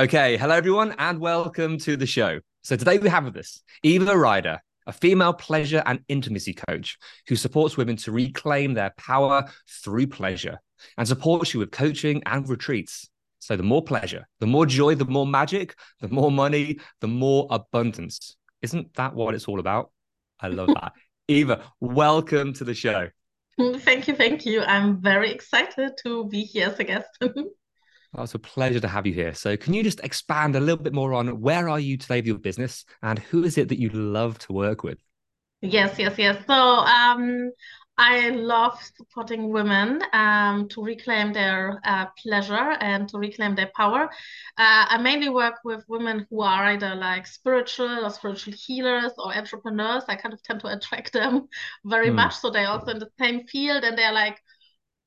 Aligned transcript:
Okay, 0.00 0.38
hello 0.38 0.54
everyone, 0.54 0.94
and 0.96 1.20
welcome 1.20 1.76
to 1.80 1.94
the 1.94 2.06
show. 2.06 2.40
So 2.62 2.74
today 2.74 2.96
we 2.96 3.10
have 3.10 3.26
with 3.26 3.36
us 3.36 3.60
Eva 3.82 4.12
Reida, 4.12 4.60
a 4.86 4.94
female 4.94 5.34
pleasure 5.34 5.82
and 5.84 6.00
intimacy 6.08 6.54
coach 6.54 6.96
who 7.28 7.36
supports 7.36 7.76
women 7.76 7.96
to 7.96 8.10
reclaim 8.10 8.72
their 8.72 8.94
power 8.96 9.44
through 9.68 10.06
pleasure 10.06 10.58
and 10.96 11.06
supports 11.06 11.52
you 11.52 11.60
with 11.60 11.70
coaching 11.70 12.22
and 12.24 12.48
retreats. 12.48 13.10
So 13.40 13.56
the 13.56 13.62
more 13.62 13.84
pleasure, 13.84 14.26
the 14.38 14.46
more 14.46 14.64
joy, 14.64 14.94
the 14.94 15.04
more 15.04 15.26
magic, 15.26 15.74
the 16.00 16.08
more 16.08 16.32
money, 16.32 16.78
the 17.02 17.08
more 17.08 17.46
abundance. 17.50 18.36
Isn't 18.62 18.94
that 18.94 19.14
what 19.14 19.34
it's 19.34 19.48
all 19.48 19.60
about? 19.60 19.90
I 20.40 20.48
love 20.48 20.68
that. 20.68 20.92
Eva, 21.28 21.62
welcome 21.78 22.54
to 22.54 22.64
the 22.64 22.72
show. 22.72 23.10
Thank 23.58 24.08
you, 24.08 24.14
thank 24.14 24.46
you. 24.46 24.62
I'm 24.62 25.02
very 25.02 25.30
excited 25.30 25.98
to 26.04 26.24
be 26.24 26.40
here 26.44 26.68
as 26.68 26.78
a 26.78 26.84
guest. 26.84 27.18
Oh, 28.14 28.24
it's 28.24 28.34
a 28.34 28.38
pleasure 28.40 28.80
to 28.80 28.88
have 28.88 29.06
you 29.06 29.12
here. 29.12 29.34
So, 29.34 29.56
can 29.56 29.72
you 29.72 29.82
just 29.84 30.00
expand 30.00 30.56
a 30.56 30.60
little 30.60 30.82
bit 30.82 30.92
more 30.92 31.12
on 31.14 31.40
where 31.40 31.68
are 31.68 31.78
you 31.80 31.96
today 31.96 32.16
with 32.18 32.26
your 32.26 32.38
business 32.38 32.84
and 33.02 33.18
who 33.18 33.44
is 33.44 33.56
it 33.56 33.68
that 33.68 33.78
you 33.80 33.88
love 33.90 34.38
to 34.40 34.52
work 34.52 34.82
with? 34.82 34.98
Yes, 35.62 35.98
yes, 35.98 36.18
yes. 36.18 36.42
So, 36.46 36.54
um, 36.54 37.50
I 37.98 38.30
love 38.30 38.80
supporting 38.96 39.50
women 39.50 40.02
um, 40.14 40.68
to 40.70 40.82
reclaim 40.82 41.34
their 41.34 41.78
uh, 41.84 42.06
pleasure 42.22 42.54
and 42.80 43.06
to 43.10 43.18
reclaim 43.18 43.54
their 43.54 43.70
power. 43.76 44.04
Uh, 44.56 44.86
I 44.88 44.96
mainly 45.02 45.28
work 45.28 45.56
with 45.64 45.84
women 45.86 46.26
who 46.30 46.40
are 46.40 46.64
either 46.64 46.94
like 46.94 47.26
spiritual 47.26 48.06
or 48.06 48.10
spiritual 48.10 48.54
healers 48.56 49.12
or 49.18 49.36
entrepreneurs. 49.36 50.04
I 50.08 50.16
kind 50.16 50.32
of 50.32 50.42
tend 50.42 50.60
to 50.60 50.68
attract 50.68 51.12
them 51.12 51.48
very 51.84 52.08
Hmm. 52.08 52.10
much. 52.10 52.36
So 52.38 52.48
they're 52.50 52.68
also 52.68 52.92
in 52.92 52.98
the 52.98 53.10
same 53.18 53.46
field 53.46 53.84
and 53.84 53.98
they're 53.98 54.12
like, 54.14 54.40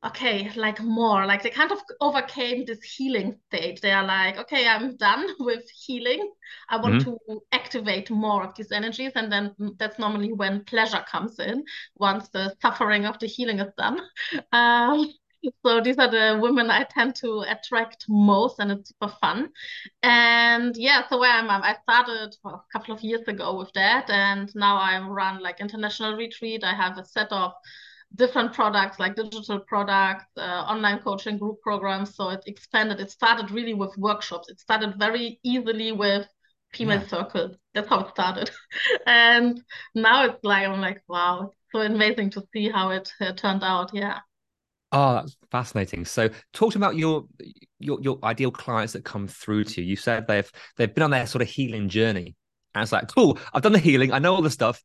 okay, 0.05 0.51
like 0.55 0.81
more, 0.81 1.25
like 1.25 1.43
they 1.43 1.49
kind 1.49 1.71
of 1.71 1.79
overcame 2.01 2.65
this 2.65 2.81
healing 2.83 3.37
stage. 3.47 3.81
They 3.81 3.91
are 3.91 4.05
like, 4.05 4.37
okay, 4.37 4.67
I'm 4.67 4.97
done 4.97 5.27
with 5.39 5.69
healing. 5.69 6.31
I 6.69 6.77
want 6.77 7.01
to 7.01 7.17
activate 7.51 8.09
more 8.09 8.43
of 8.43 8.55
these 8.55 8.71
energies. 8.71 9.13
And 9.15 9.31
then 9.31 9.55
that's 9.79 9.99
normally 9.99 10.33
when 10.33 10.65
pleasure 10.65 11.03
comes 11.09 11.39
in 11.39 11.63
once 11.95 12.29
the 12.29 12.55
suffering 12.61 13.05
of 13.05 13.19
the 13.19 13.27
healing 13.27 13.59
is 13.59 13.71
done. 13.77 13.99
Um, 14.51 15.11
so 15.65 15.81
these 15.81 15.97
are 15.97 16.09
the 16.09 16.39
women 16.41 16.69
I 16.69 16.83
tend 16.83 17.15
to 17.17 17.41
attract 17.41 18.05
most, 18.07 18.59
and 18.59 18.71
it's 18.71 18.89
super 18.89 19.13
fun. 19.19 19.49
And 20.01 20.75
yeah, 20.77 21.07
so 21.09 21.19
where 21.19 21.31
I'm, 21.31 21.49
I 21.49 21.75
started 21.83 22.35
a 22.45 22.59
couple 22.71 22.93
of 22.95 23.01
years 23.01 23.27
ago 23.27 23.57
with 23.57 23.71
that, 23.73 24.09
and 24.09 24.49
now 24.55 24.77
I 24.77 24.99
run 25.05 25.41
like 25.41 25.59
international 25.59 26.15
retreat. 26.15 26.63
I 26.63 26.73
have 26.73 26.97
a 26.97 27.05
set 27.05 27.31
of 27.31 27.51
different 28.15 28.53
products 28.53 28.99
like 28.99 29.15
digital 29.15 29.59
products, 29.59 30.25
uh, 30.37 30.41
online 30.41 30.99
coaching 30.99 31.37
group 31.37 31.61
programs. 31.61 32.15
So 32.15 32.29
it 32.29 32.43
expanded. 32.45 32.99
It 32.99 33.11
started 33.11 33.51
really 33.51 33.73
with 33.73 33.97
workshops. 33.97 34.49
It 34.49 34.59
started 34.59 34.95
very 34.99 35.39
easily 35.43 35.91
with 35.91 36.27
female 36.73 37.01
Yeah. 37.01 37.07
circles. 37.07 37.55
That's 37.73 37.89
how 37.89 38.01
it 38.01 38.09
started. 38.09 38.51
and 39.07 39.61
now 39.95 40.25
it's 40.25 40.43
like, 40.43 40.67
I'm 40.67 40.81
like, 40.81 41.01
wow, 41.07 41.51
it's 41.53 41.71
so 41.71 41.81
amazing 41.81 42.31
to 42.31 42.43
see 42.53 42.69
how 42.69 42.91
it 42.91 43.11
uh, 43.21 43.33
turned 43.33 43.63
out. 43.63 43.91
Yeah. 43.93 44.19
Oh, 44.91 45.15
that's 45.15 45.35
fascinating. 45.51 46.05
So, 46.05 46.29
talk 46.53 46.75
about 46.75 46.95
your 46.95 47.25
your 47.79 47.99
your 48.01 48.19
ideal 48.23 48.51
clients 48.51 48.93
that 48.93 49.03
come 49.03 49.27
through 49.27 49.63
to 49.65 49.81
you. 49.81 49.87
You 49.89 49.95
said 49.95 50.27
they've 50.27 50.49
they've 50.77 50.93
been 50.93 51.03
on 51.03 51.11
their 51.11 51.25
sort 51.25 51.41
of 51.41 51.47
healing 51.49 51.89
journey, 51.89 52.35
and 52.75 52.83
it's 52.83 52.91
like, 52.91 53.07
cool, 53.07 53.39
I've 53.53 53.63
done 53.63 53.71
the 53.71 53.79
healing, 53.79 54.11
I 54.11 54.19
know 54.19 54.35
all 54.35 54.43
the 54.43 54.51
stuff. 54.51 54.81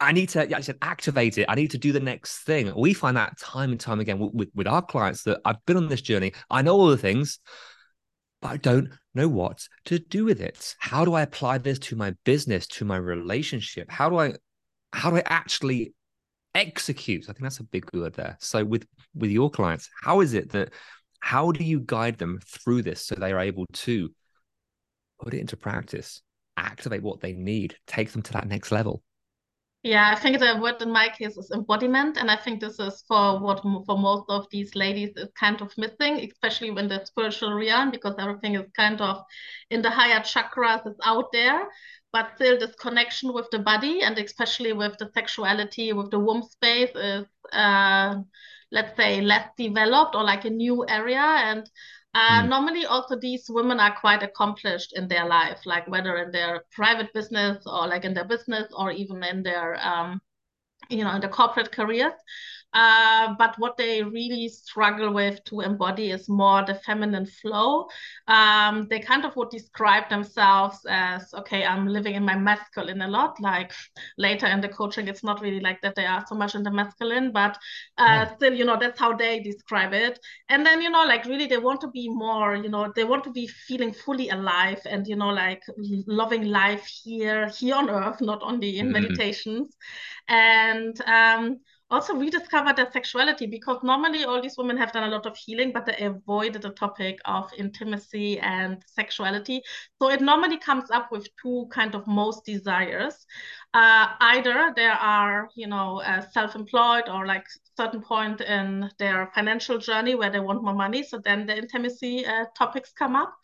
I 0.00 0.12
need 0.12 0.30
to, 0.30 0.48
yeah, 0.48 0.56
I 0.56 0.60
said, 0.60 0.78
activate 0.80 1.36
it. 1.36 1.46
I 1.48 1.54
need 1.54 1.70
to 1.72 1.78
do 1.78 1.92
the 1.92 2.00
next 2.00 2.38
thing. 2.38 2.72
We 2.74 2.94
find 2.94 3.16
that 3.16 3.38
time 3.38 3.70
and 3.70 3.78
time 3.78 4.00
again 4.00 4.18
with, 4.18 4.48
with, 4.54 4.66
our 4.66 4.80
clients 4.80 5.24
that 5.24 5.40
I've 5.44 5.64
been 5.66 5.76
on 5.76 5.88
this 5.88 6.00
journey. 6.00 6.32
I 6.48 6.62
know 6.62 6.74
all 6.74 6.88
the 6.88 6.96
things, 6.96 7.38
but 8.40 8.48
I 8.48 8.56
don't 8.56 8.88
know 9.14 9.28
what 9.28 9.66
to 9.86 9.98
do 9.98 10.24
with 10.24 10.40
it. 10.40 10.74
How 10.78 11.04
do 11.04 11.14
I 11.14 11.22
apply 11.22 11.58
this 11.58 11.78
to 11.80 11.96
my 11.96 12.14
business, 12.24 12.66
to 12.68 12.86
my 12.86 12.96
relationship? 12.96 13.90
How 13.90 14.08
do 14.08 14.18
I, 14.18 14.34
how 14.94 15.10
do 15.10 15.16
I 15.16 15.22
actually 15.26 15.92
execute? 16.54 17.24
I 17.24 17.32
think 17.32 17.42
that's 17.42 17.60
a 17.60 17.64
big 17.64 17.88
word 17.92 18.14
there. 18.14 18.38
So 18.40 18.64
with 18.64 18.86
with 19.14 19.30
your 19.30 19.50
clients, 19.50 19.90
how 20.02 20.20
is 20.20 20.32
it 20.32 20.50
that, 20.52 20.72
how 21.20 21.52
do 21.52 21.62
you 21.62 21.80
guide 21.80 22.16
them 22.16 22.40
through 22.46 22.82
this 22.82 23.04
so 23.04 23.14
they 23.14 23.32
are 23.32 23.40
able 23.40 23.66
to 23.72 24.10
put 25.20 25.34
it 25.34 25.40
into 25.40 25.56
practice, 25.56 26.22
activate 26.56 27.02
what 27.02 27.20
they 27.20 27.34
need, 27.34 27.76
take 27.86 28.12
them 28.12 28.22
to 28.22 28.32
that 28.32 28.48
next 28.48 28.72
level? 28.72 29.02
Yeah, 29.82 30.10
I 30.14 30.20
think 30.20 30.38
the 30.40 30.58
word 30.60 30.82
in 30.82 30.92
my 30.92 31.08
case 31.08 31.38
is 31.38 31.50
embodiment, 31.54 32.18
and 32.18 32.30
I 32.30 32.36
think 32.36 32.60
this 32.60 32.78
is 32.78 33.02
for 33.08 33.40
what 33.40 33.62
for 33.62 33.96
most 33.96 34.24
of 34.28 34.46
these 34.50 34.74
ladies 34.74 35.10
is 35.16 35.30
kind 35.38 35.58
of 35.62 35.72
missing, 35.78 36.20
especially 36.20 36.70
when 36.70 36.86
the 36.86 37.02
spiritual 37.06 37.54
realm, 37.54 37.90
because 37.90 38.14
everything 38.18 38.56
is 38.56 38.66
kind 38.76 39.00
of 39.00 39.22
in 39.70 39.80
the 39.80 39.88
higher 39.88 40.20
chakras, 40.20 40.86
is 40.86 40.96
out 41.02 41.32
there, 41.32 41.66
but 42.12 42.32
still 42.34 42.58
this 42.58 42.74
connection 42.74 43.32
with 43.32 43.48
the 43.52 43.58
body 43.58 44.02
and 44.02 44.18
especially 44.18 44.74
with 44.74 44.98
the 44.98 45.10
sexuality, 45.14 45.94
with 45.94 46.10
the 46.10 46.18
womb 46.18 46.42
space 46.42 46.90
is, 46.94 47.24
uh, 47.54 48.16
let's 48.70 48.94
say, 48.98 49.22
less 49.22 49.48
developed 49.56 50.14
or 50.14 50.22
like 50.24 50.44
a 50.44 50.50
new 50.50 50.84
area. 50.88 51.20
And 51.20 51.66
uh, 52.14 52.42
Mm. 52.42 52.48
normally 52.48 52.86
also 52.86 53.16
these 53.16 53.46
women 53.48 53.80
are 53.80 53.94
quite 54.00 54.22
accomplished 54.22 54.92
in 54.96 55.08
their 55.08 55.26
life, 55.26 55.60
like 55.66 55.86
whether 55.88 56.16
in 56.18 56.30
their 56.32 56.64
private 56.72 57.12
business 57.14 57.64
or 57.66 57.86
like 57.86 58.04
in 58.04 58.14
their 58.14 58.24
business 58.26 58.66
or 58.72 58.90
even 58.90 59.22
in 59.24 59.42
their 59.42 59.76
um, 59.86 60.20
you 60.88 61.04
know, 61.04 61.14
in 61.14 61.20
the 61.20 61.28
corporate 61.28 61.72
careers. 61.72 62.14
Uh, 62.72 63.34
but 63.38 63.58
what 63.58 63.76
they 63.76 64.02
really 64.02 64.48
struggle 64.48 65.12
with 65.12 65.42
to 65.44 65.60
embody 65.60 66.10
is 66.10 66.28
more 66.28 66.64
the 66.64 66.74
feminine 66.74 67.26
flow. 67.26 67.86
Um, 68.28 68.86
they 68.88 69.00
kind 69.00 69.24
of 69.24 69.36
would 69.36 69.50
describe 69.50 70.08
themselves 70.08 70.78
as, 70.88 71.32
okay, 71.34 71.64
I'm 71.64 71.86
living 71.86 72.14
in 72.14 72.24
my 72.24 72.36
masculine 72.36 73.02
a 73.02 73.08
lot. 73.08 73.40
Like 73.40 73.72
later 74.18 74.46
in 74.46 74.60
the 74.60 74.68
coaching, 74.68 75.08
it's 75.08 75.24
not 75.24 75.40
really 75.40 75.60
like 75.60 75.80
that 75.82 75.94
they 75.94 76.06
are 76.06 76.24
so 76.26 76.34
much 76.34 76.54
in 76.54 76.62
the 76.62 76.70
masculine, 76.70 77.32
but 77.32 77.56
uh, 77.98 78.26
Yeah. 78.26 78.34
still, 78.36 78.52
you 78.54 78.64
know, 78.64 78.76
that's 78.78 78.98
how 78.98 79.14
they 79.14 79.40
describe 79.40 79.92
it. 79.92 80.18
And 80.48 80.64
then, 80.64 80.80
you 80.80 80.90
know, 80.90 81.04
like 81.04 81.24
really 81.24 81.46
they 81.46 81.58
want 81.58 81.80
to 81.82 81.88
be 81.88 82.08
more, 82.08 82.54
you 82.56 82.68
know, 82.68 82.92
they 82.94 83.04
want 83.04 83.24
to 83.24 83.30
be 83.30 83.46
feeling 83.46 83.92
fully 83.92 84.28
alive 84.30 84.80
and, 84.86 85.06
you 85.06 85.16
know, 85.16 85.30
like 85.30 85.62
loving 86.06 86.44
life 86.44 86.86
here, 86.86 87.48
here 87.48 87.74
on 87.74 87.90
earth, 87.90 88.20
not 88.20 88.40
only 88.42 88.78
in 88.78 88.90
Mhm. 88.90 88.92
meditations 88.92 89.76
and 90.28 91.00
um, 91.02 91.58
also 91.90 92.14
rediscover 92.14 92.72
their 92.72 92.90
sexuality 92.92 93.46
because 93.46 93.78
normally 93.82 94.24
all 94.24 94.40
these 94.40 94.56
women 94.56 94.76
have 94.76 94.92
done 94.92 95.04
a 95.04 95.08
lot 95.08 95.26
of 95.26 95.36
healing, 95.36 95.72
but 95.72 95.86
they 95.86 95.96
avoided 95.96 96.62
the 96.62 96.70
topic 96.70 97.18
of 97.24 97.50
intimacy 97.58 98.38
and 98.40 98.82
sexuality. 98.86 99.62
So 100.00 100.10
it 100.10 100.20
normally 100.20 100.58
comes 100.58 100.90
up 100.90 101.10
with 101.10 101.28
two 101.42 101.68
kind 101.72 101.94
of 101.94 102.06
most 102.06 102.44
desires. 102.44 103.26
Uh, 103.74 104.08
either 104.20 104.72
they 104.76 104.86
are, 104.86 105.48
you 105.54 105.66
know, 105.66 106.00
uh, 106.02 106.20
self-employed 106.20 107.08
or 107.08 107.26
like 107.26 107.46
certain 107.76 108.02
point 108.02 108.40
in 108.40 108.90
their 108.98 109.30
financial 109.34 109.78
journey 109.78 110.14
where 110.14 110.30
they 110.30 110.40
want 110.40 110.62
more 110.62 110.74
money. 110.74 111.02
So 111.02 111.18
then 111.24 111.46
the 111.46 111.56
intimacy 111.56 112.26
uh, 112.26 112.44
topics 112.56 112.92
come 112.92 113.16
up 113.16 113.34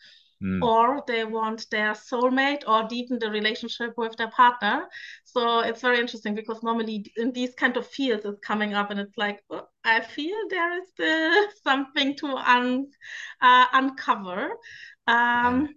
mm. 0.43 0.61
or 0.63 1.03
they 1.07 1.23
want 1.23 1.69
their 1.69 1.93
soulmate 1.93 2.63
or 2.67 2.87
deepen 2.87 3.19
the 3.19 3.29
relationship 3.29 3.93
with 3.97 4.15
their 4.17 4.29
partner. 4.31 4.85
So 5.23 5.59
it's 5.59 5.81
very 5.81 5.99
interesting 5.99 6.35
because 6.35 6.63
normally 6.63 7.11
in 7.17 7.31
these 7.31 7.53
kind 7.55 7.77
of 7.77 7.87
fields 7.87 8.25
it's 8.25 8.39
coming 8.39 8.73
up 8.73 8.91
and 8.91 8.99
it's 8.99 9.17
like, 9.17 9.41
oh, 9.49 9.67
I 9.83 10.01
feel 10.01 10.37
there 10.49 10.81
is 10.81 10.89
still 10.89 11.47
something 11.63 12.15
to 12.17 12.27
un, 12.27 12.87
uh, 13.41 13.65
uncover. 13.73 14.51
Um, 15.07 15.69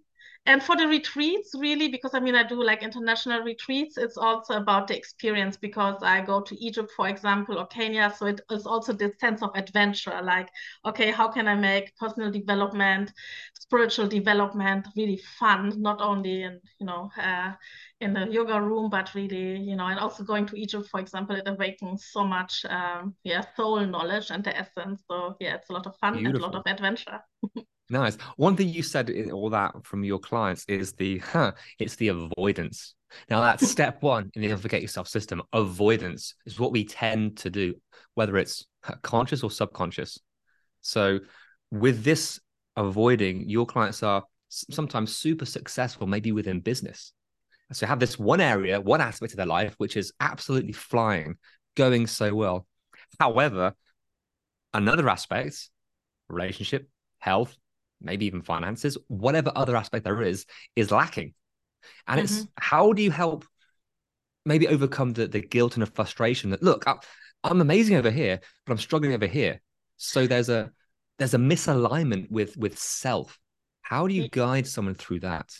and 0.46 0.62
for 0.62 0.74
the 0.76 0.86
retreats 0.86 1.54
really 1.54 1.88
because 1.88 2.14
i 2.14 2.20
mean 2.20 2.34
i 2.34 2.42
do 2.42 2.62
like 2.62 2.82
international 2.82 3.42
retreats 3.42 3.98
it's 3.98 4.16
also 4.16 4.54
about 4.54 4.88
the 4.88 4.96
experience 4.96 5.56
because 5.56 6.02
i 6.02 6.20
go 6.20 6.40
to 6.40 6.54
egypt 6.64 6.90
for 6.96 7.08
example 7.08 7.58
or 7.58 7.66
kenya 7.66 8.12
so 8.16 8.26
it 8.26 8.40
is 8.50 8.66
also 8.66 8.92
this 8.92 9.12
sense 9.20 9.42
of 9.42 9.50
adventure 9.54 10.18
like 10.22 10.48
okay 10.86 11.10
how 11.10 11.28
can 11.28 11.46
i 11.46 11.54
make 11.54 11.94
personal 11.96 12.30
development 12.30 13.12
spiritual 13.54 14.06
development 14.06 14.88
really 14.96 15.20
fun 15.38 15.72
not 15.80 16.00
only 16.00 16.42
in 16.42 16.58
you 16.78 16.86
know 16.86 17.10
uh, 17.20 17.52
in 18.00 18.14
the 18.14 18.26
yoga 18.30 18.60
room 18.60 18.88
but 18.88 19.14
really 19.14 19.58
you 19.58 19.76
know 19.76 19.86
and 19.86 20.00
also 20.00 20.24
going 20.24 20.46
to 20.46 20.58
egypt 20.58 20.88
for 20.88 21.00
example 21.00 21.36
it 21.36 21.46
awakens 21.46 22.08
so 22.10 22.24
much 22.24 22.64
um, 22.70 23.14
yeah 23.24 23.44
soul 23.56 23.84
knowledge 23.86 24.30
and 24.30 24.42
the 24.42 24.56
essence 24.56 25.02
so 25.06 25.36
yeah 25.38 25.54
it's 25.54 25.68
a 25.68 25.72
lot 25.72 25.86
of 25.86 25.94
fun 25.98 26.14
Beautiful. 26.14 26.36
and 26.36 26.42
a 26.42 26.46
lot 26.46 26.54
of 26.54 26.72
adventure 26.72 27.20
Nice. 27.90 28.16
One 28.36 28.56
thing 28.56 28.68
you 28.68 28.84
said 28.84 29.10
in 29.10 29.32
all 29.32 29.50
that 29.50 29.74
from 29.84 30.04
your 30.04 30.20
clients 30.20 30.64
is 30.68 30.92
the 30.92 31.18
huh, 31.18 31.52
it's 31.80 31.96
the 31.96 32.08
avoidance. 32.08 32.94
Now 33.28 33.40
that's 33.40 33.68
step 33.68 34.00
one 34.00 34.30
in 34.34 34.42
the 34.42 34.56
Forget 34.56 34.80
Yourself 34.80 35.08
system. 35.08 35.42
Avoidance 35.52 36.34
is 36.46 36.58
what 36.58 36.70
we 36.70 36.84
tend 36.84 37.38
to 37.38 37.50
do, 37.50 37.74
whether 38.14 38.36
it's 38.36 38.64
conscious 39.02 39.42
or 39.42 39.50
subconscious. 39.50 40.20
So 40.82 41.18
with 41.72 42.04
this 42.04 42.38
avoiding, 42.76 43.48
your 43.48 43.66
clients 43.66 44.04
are 44.04 44.22
sometimes 44.48 45.14
super 45.14 45.44
successful, 45.44 46.06
maybe 46.06 46.30
within 46.30 46.60
business. 46.60 47.12
So 47.72 47.86
have 47.86 48.00
this 48.00 48.18
one 48.18 48.40
area, 48.40 48.80
one 48.80 49.00
aspect 49.00 49.32
of 49.32 49.36
their 49.36 49.46
life, 49.46 49.74
which 49.78 49.96
is 49.96 50.12
absolutely 50.20 50.72
flying, 50.72 51.36
going 51.76 52.06
so 52.06 52.34
well. 52.34 52.66
However, 53.18 53.74
another 54.72 55.08
aspect, 55.08 55.70
relationship, 56.28 56.88
health, 57.18 57.56
maybe 58.00 58.26
even 58.26 58.42
finances, 58.42 58.96
whatever 59.08 59.52
other 59.54 59.76
aspect 59.76 60.04
there 60.04 60.22
is, 60.22 60.46
is 60.76 60.90
lacking. 60.90 61.34
And 62.06 62.20
mm-hmm. 62.20 62.24
it's 62.24 62.46
how 62.58 62.92
do 62.92 63.02
you 63.02 63.10
help 63.10 63.44
maybe 64.44 64.68
overcome 64.68 65.12
the, 65.12 65.26
the 65.26 65.40
guilt 65.40 65.76
and 65.76 65.82
the 65.82 65.90
frustration 65.90 66.50
that 66.50 66.62
look, 66.62 66.86
I, 66.86 66.96
I'm 67.44 67.60
amazing 67.60 67.96
over 67.96 68.10
here, 68.10 68.40
but 68.64 68.72
I'm 68.72 68.78
struggling 68.78 69.14
over 69.14 69.26
here. 69.26 69.60
So 69.96 70.26
there's 70.26 70.48
a 70.48 70.70
there's 71.18 71.34
a 71.34 71.38
misalignment 71.38 72.30
with 72.30 72.56
with 72.56 72.78
self. 72.78 73.38
How 73.82 74.06
do 74.06 74.14
you 74.14 74.28
guide 74.28 74.66
someone 74.66 74.94
through 74.94 75.20
that? 75.20 75.52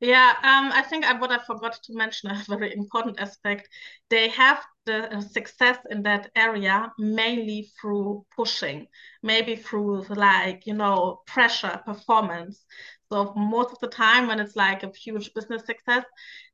Yeah, 0.00 0.34
um, 0.42 0.72
I 0.72 0.82
think 0.82 1.06
I, 1.06 1.14
what 1.18 1.30
I 1.32 1.38
forgot 1.38 1.72
to 1.84 1.94
mention, 1.94 2.30
a 2.30 2.44
very 2.48 2.74
important 2.74 3.18
aspect, 3.18 3.68
they 4.10 4.28
have 4.28 4.62
the 4.84 5.16
uh, 5.16 5.20
success 5.22 5.78
in 5.90 6.02
that 6.02 6.30
area 6.36 6.92
mainly 6.98 7.70
through 7.80 8.26
pushing, 8.36 8.88
maybe 9.22 9.56
through 9.56 10.02
like, 10.10 10.66
you 10.66 10.74
know, 10.74 11.22
pressure, 11.26 11.80
performance. 11.86 12.62
So 13.10 13.32
most 13.34 13.72
of 13.72 13.78
the 13.80 13.88
time 13.88 14.26
when 14.26 14.40
it's 14.40 14.56
like 14.56 14.82
a 14.82 14.90
huge 14.90 15.32
business 15.34 15.64
success, 15.64 16.04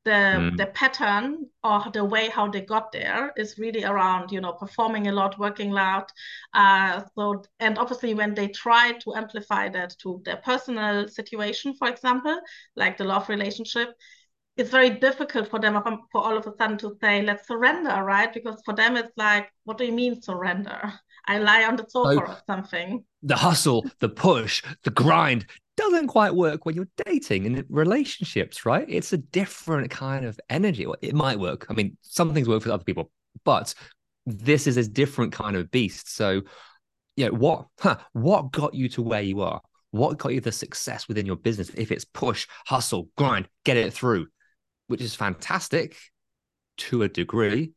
the 0.05 0.11
mm. 0.11 0.57
the 0.57 0.67
pattern 0.67 1.47
or 1.65 1.85
the 1.93 2.05
way 2.05 2.29
how 2.29 2.49
they 2.49 2.61
got 2.61 2.93
there 2.93 3.33
is 3.37 3.59
really 3.59 3.85
around, 3.85 4.33
you 4.33 4.41
know, 4.41 4.53
performing 4.53 5.09
a 5.09 5.13
lot, 5.13 5.39
working 5.39 5.71
a 5.71 5.75
lot. 5.75 6.13
Uh, 6.53 7.03
so 7.15 7.43
and 7.61 7.79
obviously 7.79 8.15
when 8.15 8.35
they 8.35 8.49
try 8.49 8.93
to 9.05 9.15
amplify 9.15 9.69
that 9.69 9.95
to 10.03 10.21
their 10.25 10.39
personal 10.39 11.09
situation, 11.09 11.75
for 11.75 11.89
example, 11.89 12.39
like 12.77 12.99
the 12.99 13.05
love 13.05 13.29
relationship, 13.29 13.95
it's 14.57 14.71
very 14.71 14.91
difficult 14.91 15.49
for 15.49 15.59
them 15.59 15.75
for 16.13 16.21
all 16.23 16.37
of 16.37 16.47
a 16.47 16.53
sudden 16.59 16.77
to 16.79 16.97
say 17.01 17.23
let's 17.23 17.49
surrender 17.49 18.03
right 18.03 18.33
because 18.33 18.61
for 18.65 18.75
them 18.75 18.97
it's 18.97 19.17
like 19.17 19.51
what 19.65 19.79
do 19.79 19.85
you 19.85 19.93
mean 19.93 20.21
surrender 20.21 20.93
i 21.27 21.39
lie 21.39 21.65
on 21.65 21.77
the 21.77 21.87
sofa 21.89 22.15
so, 22.15 22.21
or 22.21 22.39
something 22.47 23.05
the 23.23 23.37
hustle 23.37 23.87
the 24.01 24.09
push 24.09 24.63
the 24.85 24.91
grind 24.91 25.47
doesn't 25.77 26.09
quite 26.09 26.35
work 26.35 26.65
when 26.65 26.75
you're 26.75 26.89
dating 27.05 27.47
and 27.47 27.65
relationships 27.69 28.67
right? 28.67 28.87
It's 28.89 29.13
a 29.13 29.19
different 29.19 29.91
kind 29.91 30.25
of 30.25 30.39
energy. 30.51 30.87
It 31.01 31.15
might 31.15 31.39
work. 31.39 31.67
I 31.69 31.75
mean 31.75 31.97
some 32.03 32.35
things 32.35 32.49
work 32.49 32.63
for 32.63 32.71
other 32.71 32.85
people 32.85 33.11
but 33.45 33.75
this 34.27 34.67
is 34.67 34.77
a 34.77 34.89
different 34.89 35.33
kind 35.33 35.57
of 35.57 35.71
beast. 35.71 36.15
So 36.15 36.43
you 37.17 37.27
know 37.27 37.33
what 37.33 37.67
huh, 37.81 37.99
what 38.13 38.53
got 38.53 38.75
you 38.75 38.89
to 38.91 39.03
where 39.03 39.23
you 39.23 39.41
are? 39.41 39.61
What 39.91 40.19
got 40.19 40.33
you 40.33 40.41
the 40.41 40.53
success 40.53 41.09
within 41.09 41.27
your 41.27 41.37
business? 41.37 41.71
If 41.71 41.93
it's 41.93 42.05
push 42.05 42.47
hustle 42.67 43.09
grind 43.17 43.49
get 43.65 43.77
it 43.77 43.93
through 43.93 44.27
which 44.93 45.01
is 45.01 45.15
fantastic 45.15 45.97
to 46.77 47.03
a 47.03 47.09
degree. 47.09 47.73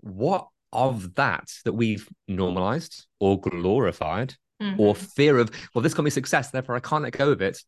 What 0.00 0.48
of 0.72 1.14
that 1.14 1.48
that 1.64 1.74
we've 1.74 2.08
normalized 2.26 3.06
or 3.20 3.40
glorified 3.40 4.34
mm-hmm. 4.60 4.80
or 4.80 4.94
fear 4.94 5.38
of, 5.38 5.50
well, 5.74 5.82
this 5.82 5.94
got 5.94 6.04
me 6.04 6.10
success, 6.10 6.50
therefore 6.50 6.76
I 6.76 6.80
can't 6.80 7.02
let 7.02 7.12
go 7.12 7.30
of 7.30 7.42
it. 7.42 7.58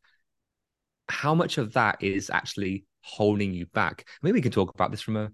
How 1.08 1.34
much 1.34 1.58
of 1.58 1.72
that 1.74 2.02
is 2.02 2.30
actually 2.30 2.84
holding 3.00 3.52
you 3.52 3.66
back? 3.66 4.06
Maybe 4.22 4.34
we 4.34 4.42
can 4.42 4.52
talk 4.52 4.72
about 4.74 4.90
this 4.90 5.02
from 5.02 5.16
a 5.16 5.30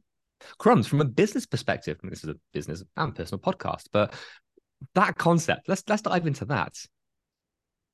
crumbs 0.59 0.87
from 0.87 1.01
a 1.01 1.05
business 1.05 1.47
perspective. 1.47 1.99
I 2.01 2.07
mean, 2.07 2.11
this 2.11 2.25
is 2.25 2.31
a 2.31 2.37
business 2.53 2.83
and 2.97 3.15
personal 3.15 3.41
podcast, 3.41 3.85
but 3.93 4.15
that 4.95 5.17
concept, 5.17 5.69
let's 5.69 5.83
let's 5.89 6.03
dive 6.03 6.27
into 6.27 6.45
that. 6.47 6.75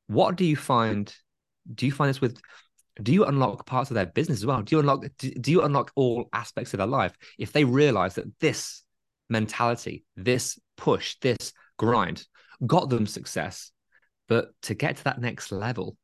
What 0.07 0.37
do 0.37 0.45
you 0.45 0.57
find? 0.57 1.13
Do 1.75 1.87
you 1.87 1.93
find 1.93 2.11
this 2.11 2.21
with 2.21 2.41
do 3.03 3.13
you 3.13 3.25
unlock 3.25 3.67
parts 3.67 3.91
of 3.91 3.95
their 3.95 4.07
business 4.07 4.39
as 4.39 4.47
well? 4.47 4.63
Do 4.63 4.77
you 4.77 4.81
unlock 4.81 5.05
do 5.19 5.51
you 5.51 5.63
unlock 5.63 5.93
all 5.95 6.29
aspects 6.33 6.75
of 6.75 6.79
their 6.79 6.87
life 6.87 7.13
if 7.39 7.53
they 7.53 7.65
realize 7.65 8.15
that 8.15 8.39
this 8.39 8.83
mentality, 9.31 10.05
this 10.17 10.59
push, 10.77 11.17
this 11.21 11.53
grind 11.79 12.25
got 12.67 12.89
them 12.89 13.07
success, 13.07 13.73
but 14.29 14.49
to 14.63 14.75
get 14.75 14.97
to 14.97 15.05
that 15.05 15.21
next 15.21 15.53
level, 15.53 15.97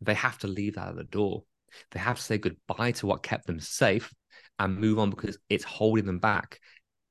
they 0.00 0.14
have 0.14 0.38
to 0.38 0.46
leave 0.46 0.74
that 0.74 0.88
at 0.88 0.96
the 0.96 1.04
door. 1.04 1.44
They 1.90 2.00
have 2.00 2.16
to 2.16 2.22
say 2.22 2.38
goodbye 2.38 2.92
to 2.92 3.06
what 3.06 3.22
kept 3.22 3.46
them 3.46 3.60
safe 3.60 4.12
and 4.58 4.78
move 4.78 4.98
on 4.98 5.10
because 5.10 5.38
it's 5.48 5.64
holding 5.64 6.06
them 6.06 6.18
back. 6.18 6.60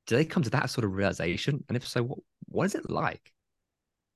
Do 0.06 0.16
they 0.16 0.24
come 0.24 0.42
to 0.42 0.50
that 0.50 0.70
sort 0.70 0.84
of 0.84 0.92
realization? 0.92 1.64
And 1.68 1.76
if 1.76 1.86
so, 1.86 2.02
what 2.02 2.18
what 2.46 2.64
is 2.64 2.74
it 2.74 2.90
like? 2.90 3.32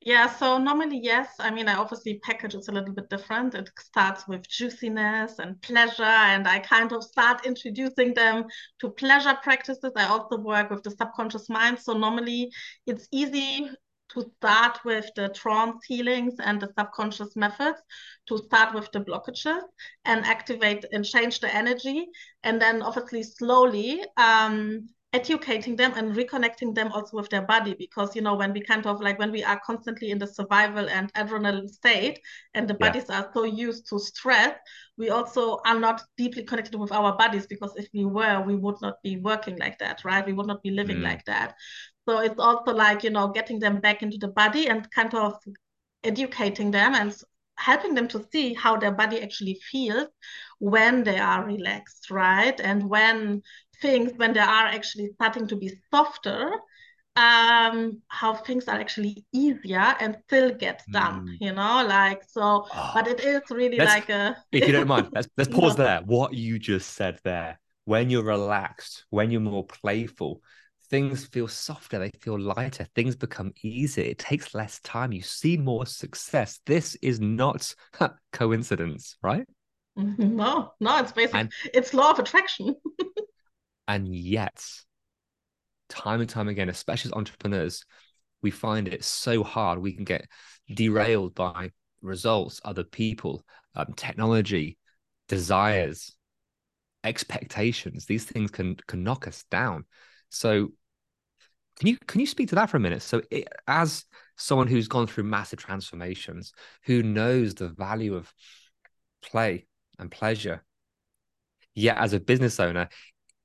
Yeah, 0.01 0.29
so 0.29 0.59
normally, 0.59 1.01
yes. 1.03 1.29
I 1.41 1.51
mean, 1.51 1.69
I 1.69 1.75
obviously 1.75 2.21
package 2.23 2.55
it's 2.55 2.69
a 2.69 2.73
little 2.73 2.95
bit 2.95 3.11
different. 3.11 3.55
It 3.55 3.69
starts 3.81 4.29
with 4.29 4.49
juiciness 4.49 5.39
and 5.41 5.61
pleasure, 5.61 6.03
and 6.03 6.47
I 6.47 6.61
kind 6.61 6.93
of 6.93 7.03
start 7.03 7.45
introducing 7.45 8.15
them 8.15 8.45
to 8.81 8.91
pleasure 8.91 9.37
practices. 9.43 9.91
I 9.97 10.07
also 10.07 10.39
work 10.39 10.71
with 10.71 10.85
the 10.85 10.93
subconscious 10.93 11.49
mind. 11.49 11.81
So 11.81 11.95
normally 11.95 12.51
it's 12.87 13.09
easy 13.11 13.71
to 14.11 14.25
start 14.39 14.79
with 14.85 15.11
the 15.17 15.29
trance 15.31 15.85
healings 15.87 16.35
and 16.41 16.61
the 16.61 16.73
subconscious 16.79 17.37
methods 17.37 17.79
to 18.27 18.39
start 18.39 18.75
with 18.75 18.91
the 18.93 19.01
blockages 19.01 19.63
and 20.05 20.25
activate 20.25 20.85
and 20.93 21.05
change 21.05 21.41
the 21.41 21.55
energy 21.55 22.07
and 22.43 22.61
then 22.61 22.83
obviously 22.83 23.23
slowly 23.23 24.03
um, 24.17 24.89
educating 25.15 25.75
them 25.75 25.93
and 25.97 26.15
reconnecting 26.15 26.75
them 26.75 26.93
also 26.93 27.17
with 27.17 27.31
their 27.31 27.43
body 27.43 27.75
because 27.79 28.15
you 28.15 28.21
know 28.21 28.35
when 28.35 28.53
we 28.53 28.61
kind 28.61 28.87
of 28.87 29.01
like 29.01 29.19
when 29.19 29.33
we 29.33 29.43
are 29.43 29.59
constantly 29.65 30.11
in 30.11 30.19
the 30.19 30.27
survival 30.27 30.87
and 30.91 31.11
adrenaline 31.15 31.69
state 31.69 32.21
and 32.53 32.69
the 32.69 32.77
yeah. 32.79 32.87
bodies 32.87 33.09
are 33.09 33.31
so 33.33 33.45
used 33.45 33.89
to 33.89 33.99
stress 33.99 34.55
we 34.99 35.09
also 35.09 35.61
are 35.65 35.79
not 35.79 36.03
deeply 36.19 36.43
connected 36.43 36.75
with 36.75 36.93
our 36.93 37.17
bodies 37.17 37.47
because 37.47 37.73
if 37.77 37.89
we 37.95 38.05
were 38.05 38.43
we 38.47 38.55
would 38.55 38.77
not 38.83 39.03
be 39.03 39.17
working 39.17 39.57
like 39.57 39.79
that 39.79 40.05
right 40.05 40.27
we 40.27 40.35
would 40.35 40.47
not 40.47 40.63
be 40.63 40.71
living 40.71 40.99
mm. 40.99 41.05
like 41.05 41.25
that 41.25 41.55
so 42.09 42.21
it's 42.21 42.41
also 42.41 42.73
like 42.73 43.05
you 43.05 43.11
know 43.11 43.29
getting 43.29 43.59
them 43.59 43.81
back 43.81 44.03
into 44.03 44.17
the 44.17 44.29
body 44.29 44.69
and 44.69 44.91
kind 44.91 45.15
of 45.15 45.35
educating 46.05 46.71
them 46.71 46.95
and 46.95 47.15
helping 47.57 47.93
them 47.95 48.09
to 48.09 48.25
see 48.33 48.55
how 48.55 48.77
their 48.77 48.93
body 48.93 49.21
actually 49.21 49.59
feels 49.71 50.09
when 50.61 51.03
they 51.03 51.19
are 51.19 51.45
relaxed 51.45 52.11
right? 52.11 52.59
And 52.61 52.89
when 52.89 53.43
things 53.83 54.13
when 54.17 54.33
they 54.33 54.41
are 54.41 54.67
actually 54.67 55.11
starting 55.15 55.47
to 55.49 55.57
be 55.57 55.73
softer 55.91 56.51
um 57.17 58.01
how 58.09 58.33
things 58.33 58.69
are 58.69 58.79
actually 58.79 59.25
easier 59.33 59.97
and 60.01 60.17
still 60.27 60.55
get 60.55 60.85
done 60.93 61.27
mm. 61.27 61.37
you 61.41 61.53
know 61.53 61.85
like 61.85 62.23
so 62.29 62.65
oh, 62.73 62.91
but 62.95 63.09
it 63.09 63.21
is 63.21 63.43
really 63.51 63.79
like 63.79 64.09
a 64.09 64.37
if 64.53 64.67
you 64.67 64.73
don't 64.73 64.87
mind 64.87 65.09
let's, 65.13 65.29
let's 65.37 65.51
pause 65.59 65.75
there. 65.75 66.01
What 66.05 66.35
you 66.35 66.61
just 66.61 66.95
said 66.95 67.19
there 67.25 67.59
when 67.87 68.09
you're 68.09 68.25
relaxed 68.25 69.05
when 69.11 69.33
you're 69.33 69.41
more 69.41 69.67
playful 69.67 70.43
things 70.91 71.27
feel 71.27 71.49
softer 71.49 71.99
they 71.99 72.11
feel 72.21 72.39
lighter 72.39 72.87
things 72.95 73.15
become 73.15 73.53
easier 73.63 74.05
it 74.05 74.19
takes 74.19 74.55
less 74.55 74.81
time 74.81 75.13
you 75.13 75.23
see 75.23 75.57
more 75.57 75.85
success 75.85 76.61
this 76.67 76.97
is 77.03 77.21
not 77.21 77.75
coincidence 78.33 79.17
right 79.23 79.47
no 79.97 80.73
no 80.81 80.99
it's 80.99 81.13
basically 81.13 81.41
and, 81.41 81.53
it's 81.75 81.93
law 81.93 82.11
of 82.11 82.19
attraction 82.19 82.75
And 83.89 84.15
yet, 84.15 84.63
time 85.89 86.21
and 86.21 86.29
time 86.29 86.49
again, 86.49 86.69
especially 86.69 87.09
as 87.09 87.15
entrepreneurs, 87.15 87.87
we 88.43 88.51
find 88.51 88.87
it 88.87 89.03
so 89.03 89.43
hard. 89.43 89.79
We 89.79 89.95
can 89.95 90.05
get 90.05 90.27
derailed 90.73 91.35
by 91.35 91.71
results, 92.03 92.61
other 92.63 92.85
people, 92.85 93.45
um, 93.75 93.95
technology, 93.97 94.77
desires, 95.27 96.15
expectations. 97.03 98.05
These 98.05 98.25
things 98.25 98.51
can 98.51 98.77
can 98.87 99.03
knock 99.03 99.27
us 99.27 99.45
down. 99.51 99.87
So 100.31 100.73
can 101.79 101.89
you 101.89 101.97
can 102.07 102.21
you 102.21 102.27
speak 102.27 102.49
to 102.49 102.57
that 102.57 102.71
for 102.71 102.77
a 102.77 102.81
minute? 102.81 103.03
So 103.03 103.23
it, 103.31 103.49
as 103.67 104.05
someone 104.37 104.67
who's 104.67 104.89
gone 104.89 105.07
through 105.07 105.25
massive 105.25 105.59
transformations, 105.59 106.53
who 106.85 107.03
knows 107.03 107.55
the 107.55 107.69
value 107.69 108.15
of 108.15 108.33
play 109.23 109.67
and 109.99 110.11
pleasure, 110.11 110.65
yet 111.75 111.99
as 111.99 112.13
a 112.13 112.21
business 112.21 112.59
owner, 112.59 112.89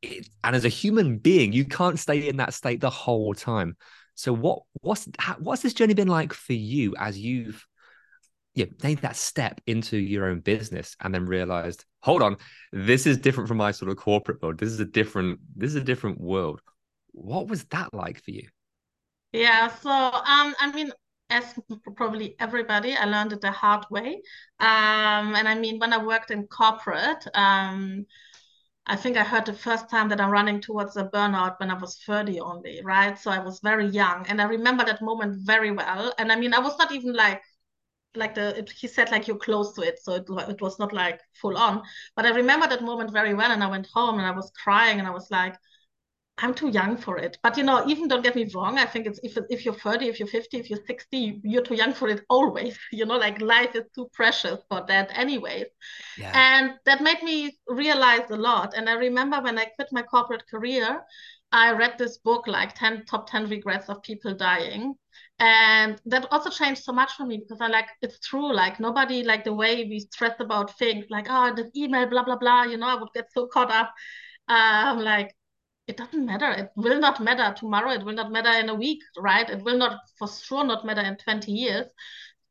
it, 0.01 0.27
and 0.43 0.55
as 0.55 0.65
a 0.65 0.69
human 0.69 1.17
being, 1.17 1.53
you 1.53 1.65
can't 1.65 1.99
stay 1.99 2.27
in 2.27 2.37
that 2.37 2.53
state 2.53 2.81
the 2.81 2.89
whole 2.89 3.33
time. 3.33 3.77
So 4.15 4.33
what 4.33 4.63
what's 4.81 5.07
what's 5.39 5.61
this 5.61 5.73
journey 5.73 5.93
been 5.93 6.07
like 6.07 6.33
for 6.33 6.53
you 6.53 6.95
as 6.97 7.17
you've 7.17 7.65
yeah, 8.55 8.65
made 8.83 8.99
that 8.99 9.15
step 9.15 9.61
into 9.65 9.97
your 9.97 10.27
own 10.27 10.39
business 10.39 10.95
and 10.99 11.13
then 11.13 11.25
realized, 11.25 11.85
hold 12.01 12.21
on, 12.21 12.37
this 12.71 13.07
is 13.07 13.17
different 13.17 13.47
from 13.47 13.57
my 13.57 13.71
sort 13.71 13.89
of 13.89 13.97
corporate 13.97 14.41
world. 14.41 14.59
This 14.59 14.69
is 14.69 14.79
a 14.79 14.85
different, 14.85 15.39
this 15.55 15.69
is 15.69 15.75
a 15.75 15.83
different 15.83 16.21
world. 16.21 16.61
What 17.13 17.47
was 17.47 17.63
that 17.65 17.93
like 17.93 18.21
for 18.21 18.31
you? 18.31 18.49
Yeah, 19.31 19.67
so 19.69 19.89
um, 19.89 20.53
I 20.59 20.71
mean, 20.73 20.91
as 21.29 21.57
probably 21.95 22.35
everybody, 22.39 22.95
I 22.95 23.05
learned 23.05 23.33
it 23.33 23.41
the 23.41 23.51
hard 23.51 23.85
way. 23.89 24.21
Um, 24.59 25.35
and 25.35 25.47
I 25.47 25.55
mean, 25.55 25.79
when 25.79 25.93
I 25.93 26.03
worked 26.03 26.29
in 26.31 26.45
corporate, 26.47 27.25
um, 27.33 28.05
I 28.85 28.95
think 28.95 29.17
I 29.17 29.23
heard 29.23 29.45
the 29.45 29.53
first 29.53 29.89
time 29.89 30.09
that 30.09 30.21
I'm 30.21 30.31
running 30.31 30.61
towards 30.61 30.97
a 30.97 31.05
burnout 31.05 31.59
when 31.59 31.71
I 31.71 31.75
was 31.79 31.99
30 32.05 32.39
only, 32.39 32.81
right? 32.83 33.17
So 33.17 33.31
I 33.31 33.39
was 33.39 33.59
very 33.61 33.87
young. 33.87 34.27
And 34.27 34.41
I 34.41 34.45
remember 34.45 34.85
that 34.85 35.01
moment 35.01 35.37
very 35.45 35.71
well. 35.71 36.13
And 36.19 36.31
I 36.31 36.35
mean, 36.35 36.53
I 36.53 36.59
was 36.59 36.77
not 36.77 36.91
even 36.91 37.13
like 37.13 37.41
like 38.15 38.35
the 38.35 38.57
it, 38.57 38.69
he 38.71 38.87
said 38.87 39.09
like 39.11 39.27
you're 39.27 39.37
close 39.37 39.73
to 39.73 39.81
it 39.81 39.99
so 40.01 40.13
it, 40.13 40.25
it 40.49 40.61
was 40.61 40.77
not 40.79 40.93
like 40.93 41.19
full 41.41 41.57
on 41.57 41.81
but 42.15 42.25
i 42.25 42.29
remember 42.29 42.67
that 42.67 42.83
moment 42.83 43.11
very 43.11 43.33
well 43.33 43.51
and 43.51 43.63
i 43.63 43.67
went 43.67 43.87
home 43.93 44.17
and 44.19 44.27
i 44.27 44.31
was 44.31 44.51
crying 44.63 44.99
and 44.99 45.07
i 45.07 45.11
was 45.11 45.29
like 45.31 45.55
i'm 46.39 46.53
too 46.53 46.69
young 46.69 46.97
for 46.97 47.17
it 47.17 47.37
but 47.43 47.57
you 47.57 47.63
know 47.63 47.87
even 47.87 48.07
don't 48.07 48.23
get 48.23 48.35
me 48.35 48.49
wrong 48.55 48.77
i 48.79 48.85
think 48.85 49.05
it's 49.05 49.19
if, 49.23 49.37
if 49.49 49.65
you're 49.65 49.73
30 49.73 50.07
if 50.07 50.19
you're 50.19 50.27
50 50.27 50.57
if 50.57 50.69
you're 50.69 50.79
60 50.85 51.41
you're 51.43 51.61
too 51.61 51.75
young 51.75 51.93
for 51.93 52.09
it 52.09 52.23
always 52.29 52.77
you 52.91 53.05
know 53.05 53.17
like 53.17 53.39
life 53.41 53.75
is 53.75 53.83
too 53.93 54.09
precious 54.13 54.59
for 54.69 54.83
that 54.87 55.09
anyways 55.17 55.67
yeah. 56.17 56.31
and 56.33 56.73
that 56.85 57.01
made 57.01 57.21
me 57.23 57.55
realize 57.67 58.29
a 58.31 58.35
lot 58.35 58.73
and 58.75 58.89
i 58.89 58.93
remember 58.93 59.39
when 59.41 59.59
i 59.59 59.65
quit 59.65 59.87
my 59.91 60.01
corporate 60.01 60.43
career 60.49 61.01
I 61.53 61.71
read 61.71 61.99
this 61.99 62.17
book, 62.17 62.47
like 62.47 62.73
10 62.73 63.05
top 63.05 63.29
10 63.29 63.47
regrets 63.47 63.87
of 63.87 64.01
people 64.01 64.33
dying. 64.33 64.95
And 65.37 66.01
that 66.07 66.27
also 66.31 66.49
changed 66.49 66.83
so 66.83 66.91
much 66.91 67.13
for 67.13 67.25
me 67.25 67.37
because 67.37 67.61
I 67.61 67.67
like 67.67 67.89
it's 68.01 68.19
true. 68.19 68.51
Like 68.51 68.79
nobody 68.79 69.23
like 69.23 69.43
the 69.43 69.53
way 69.53 69.85
we 69.85 69.99
stress 69.99 70.33
about 70.39 70.75
things, 70.79 71.05
like, 71.11 71.27
oh, 71.29 71.53
this 71.55 71.67
email, 71.75 72.07
blah, 72.09 72.23
blah, 72.23 72.37
blah. 72.37 72.63
You 72.63 72.77
know, 72.77 72.87
I 72.87 72.95
would 72.95 73.13
get 73.13 73.31
so 73.31 73.45
caught 73.45 73.71
up. 73.71 73.93
Um, 74.47 74.99
like 74.99 75.35
it 75.87 75.97
doesn't 75.97 76.25
matter. 76.25 76.49
It 76.51 76.71
will 76.75 76.99
not 76.99 77.21
matter 77.21 77.53
tomorrow. 77.57 77.91
It 77.91 78.05
will 78.05 78.13
not 78.13 78.31
matter 78.31 78.57
in 78.59 78.69
a 78.69 78.75
week, 78.75 79.01
right? 79.17 79.49
It 79.49 79.63
will 79.63 79.77
not 79.77 79.99
for 80.17 80.27
sure 80.27 80.63
not 80.63 80.85
matter 80.85 81.01
in 81.01 81.17
20 81.17 81.51
years. 81.51 81.87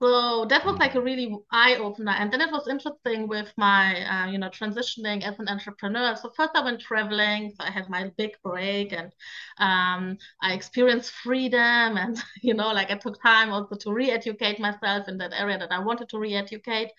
So 0.03 0.45
that 0.47 0.67
was 0.67 0.77
like 0.79 0.97
a 0.97 1.01
really 1.01 1.33
eye 1.53 1.77
opener. 1.77 2.11
And 2.11 2.33
then 2.33 2.41
it 2.41 2.51
was 2.51 2.67
interesting 2.67 3.29
with 3.29 3.53
my, 3.57 4.05
uh, 4.05 4.27
you 4.31 4.37
know, 4.39 4.49
transitioning 4.51 5.23
as 5.23 5.39
an 5.39 5.49
entrepreneur. 5.49 6.17
So 6.17 6.31
first 6.37 6.51
I 6.57 6.65
went 6.65 6.81
traveling. 6.81 7.53
So 7.57 7.65
I 7.65 7.71
had 7.71 7.89
my 7.89 8.11
big 8.19 8.33
break 8.43 8.93
and 8.93 9.13
um, 9.59 10.19
I 10.43 10.55
experienced 10.55 11.13
freedom. 11.13 11.97
And, 11.97 12.21
you 12.43 12.55
know, 12.55 12.73
like 12.73 12.91
I 12.91 12.97
took 12.97 13.23
time 13.23 13.51
also 13.53 13.77
to 13.77 13.93
re 13.93 14.11
educate 14.11 14.59
myself 14.59 15.07
in 15.09 15.19
that 15.19 15.33
area 15.41 15.57
that 15.59 15.71
I 15.71 15.79
wanted 15.79 16.09
to 16.11 16.19
re 16.19 16.35
educate. 16.35 16.91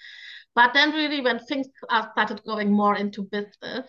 But 0.55 0.73
then, 0.73 0.91
really, 0.91 1.21
when 1.21 1.39
things 1.39 1.67
started 2.11 2.43
going 2.45 2.71
more 2.71 2.95
into 2.95 3.23
business, 3.23 3.87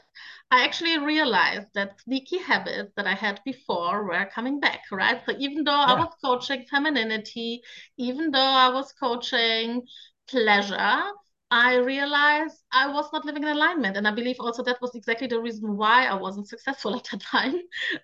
I 0.50 0.64
actually 0.64 0.98
realized 0.98 1.68
that 1.74 2.00
sneaky 2.00 2.38
habits 2.38 2.92
that 2.96 3.06
I 3.06 3.14
had 3.14 3.40
before 3.44 4.04
were 4.04 4.30
coming 4.34 4.60
back, 4.60 4.80
right? 4.90 5.20
So, 5.26 5.34
even 5.38 5.64
though 5.64 5.72
yeah. 5.72 5.94
I 5.94 5.98
was 5.98 6.14
coaching 6.24 6.64
femininity, 6.70 7.60
even 7.98 8.30
though 8.30 8.40
I 8.40 8.70
was 8.70 8.92
coaching 8.92 9.82
pleasure, 10.28 11.02
I 11.50 11.76
realized 11.76 12.56
I 12.72 12.92
was 12.92 13.10
not 13.12 13.24
living 13.24 13.44
in 13.44 13.50
alignment. 13.50 13.96
And 13.96 14.08
I 14.08 14.10
believe 14.10 14.36
also 14.40 14.62
that 14.64 14.80
was 14.80 14.94
exactly 14.94 15.26
the 15.28 15.40
reason 15.40 15.76
why 15.76 16.06
I 16.06 16.14
wasn't 16.14 16.48
successful 16.48 16.96
at 16.96 17.04
that 17.04 17.20
time, 17.20 17.60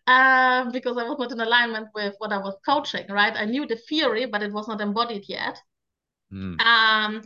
uh, 0.06 0.70
because 0.70 0.96
I 0.96 1.02
was 1.02 1.18
not 1.18 1.32
in 1.32 1.40
alignment 1.40 1.88
with 1.94 2.14
what 2.18 2.32
I 2.32 2.38
was 2.38 2.56
coaching, 2.64 3.06
right? 3.08 3.34
I 3.34 3.46
knew 3.46 3.66
the 3.66 3.76
theory, 3.88 4.26
but 4.26 4.42
it 4.42 4.52
was 4.52 4.68
not 4.68 4.80
embodied 4.80 5.24
yet. 5.28 5.58
Mm. 6.32 6.60
Um, 6.60 7.22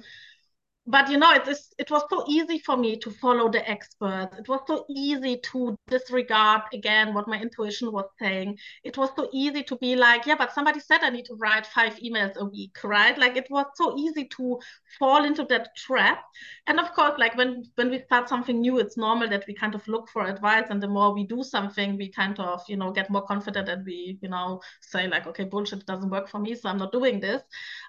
but 0.86 1.08
you 1.08 1.16
know 1.16 1.32
it 1.32 1.48
is 1.48 1.72
it 1.78 1.90
was 1.90 2.02
so 2.10 2.24
easy 2.28 2.58
for 2.58 2.76
me 2.76 2.96
to 2.96 3.10
follow 3.10 3.48
the 3.50 3.68
experts. 3.68 4.36
It 4.38 4.48
was 4.48 4.60
so 4.66 4.84
easy 4.90 5.38
to 5.52 5.76
disregard 5.88 6.62
again 6.74 7.14
what 7.14 7.26
my 7.26 7.40
intuition 7.40 7.90
was 7.90 8.04
saying. 8.18 8.58
It 8.82 8.98
was 8.98 9.08
so 9.16 9.30
easy 9.32 9.62
to 9.62 9.76
be 9.76 9.96
like 9.96 10.26
yeah 10.26 10.34
but 10.36 10.52
somebody 10.52 10.80
said 10.80 11.00
i 11.02 11.08
need 11.08 11.24
to 11.26 11.36
write 11.36 11.66
five 11.66 11.94
emails 11.96 12.36
a 12.36 12.44
week 12.44 12.76
right? 12.84 13.16
Like 13.16 13.36
it 13.36 13.46
was 13.50 13.66
so 13.76 13.96
easy 13.96 14.26
to 14.36 14.58
fall 14.98 15.24
into 15.24 15.44
that 15.48 15.74
trap. 15.74 16.22
And 16.66 16.78
of 16.78 16.92
course 16.92 17.14
like 17.18 17.34
when 17.36 17.64
when 17.76 17.90
we 17.90 18.00
start 18.00 18.28
something 18.28 18.60
new 18.60 18.78
it's 18.78 18.98
normal 18.98 19.28
that 19.30 19.44
we 19.48 19.54
kind 19.54 19.74
of 19.74 19.86
look 19.88 20.10
for 20.10 20.26
advice 20.26 20.66
and 20.68 20.82
the 20.82 20.88
more 20.88 21.14
we 21.14 21.24
do 21.24 21.42
something 21.42 21.96
we 21.96 22.10
kind 22.10 22.38
of 22.40 22.62
you 22.68 22.76
know 22.76 22.92
get 22.92 23.08
more 23.08 23.22
confident 23.22 23.68
and 23.70 23.86
we 23.86 24.18
you 24.20 24.28
know 24.28 24.60
say 24.82 25.08
like 25.08 25.26
okay 25.26 25.44
bullshit 25.44 25.86
doesn't 25.86 26.10
work 26.10 26.28
for 26.28 26.38
me 26.38 26.54
so 26.54 26.68
i'm 26.68 26.76
not 26.76 26.92
doing 26.92 27.20
this. 27.20 27.42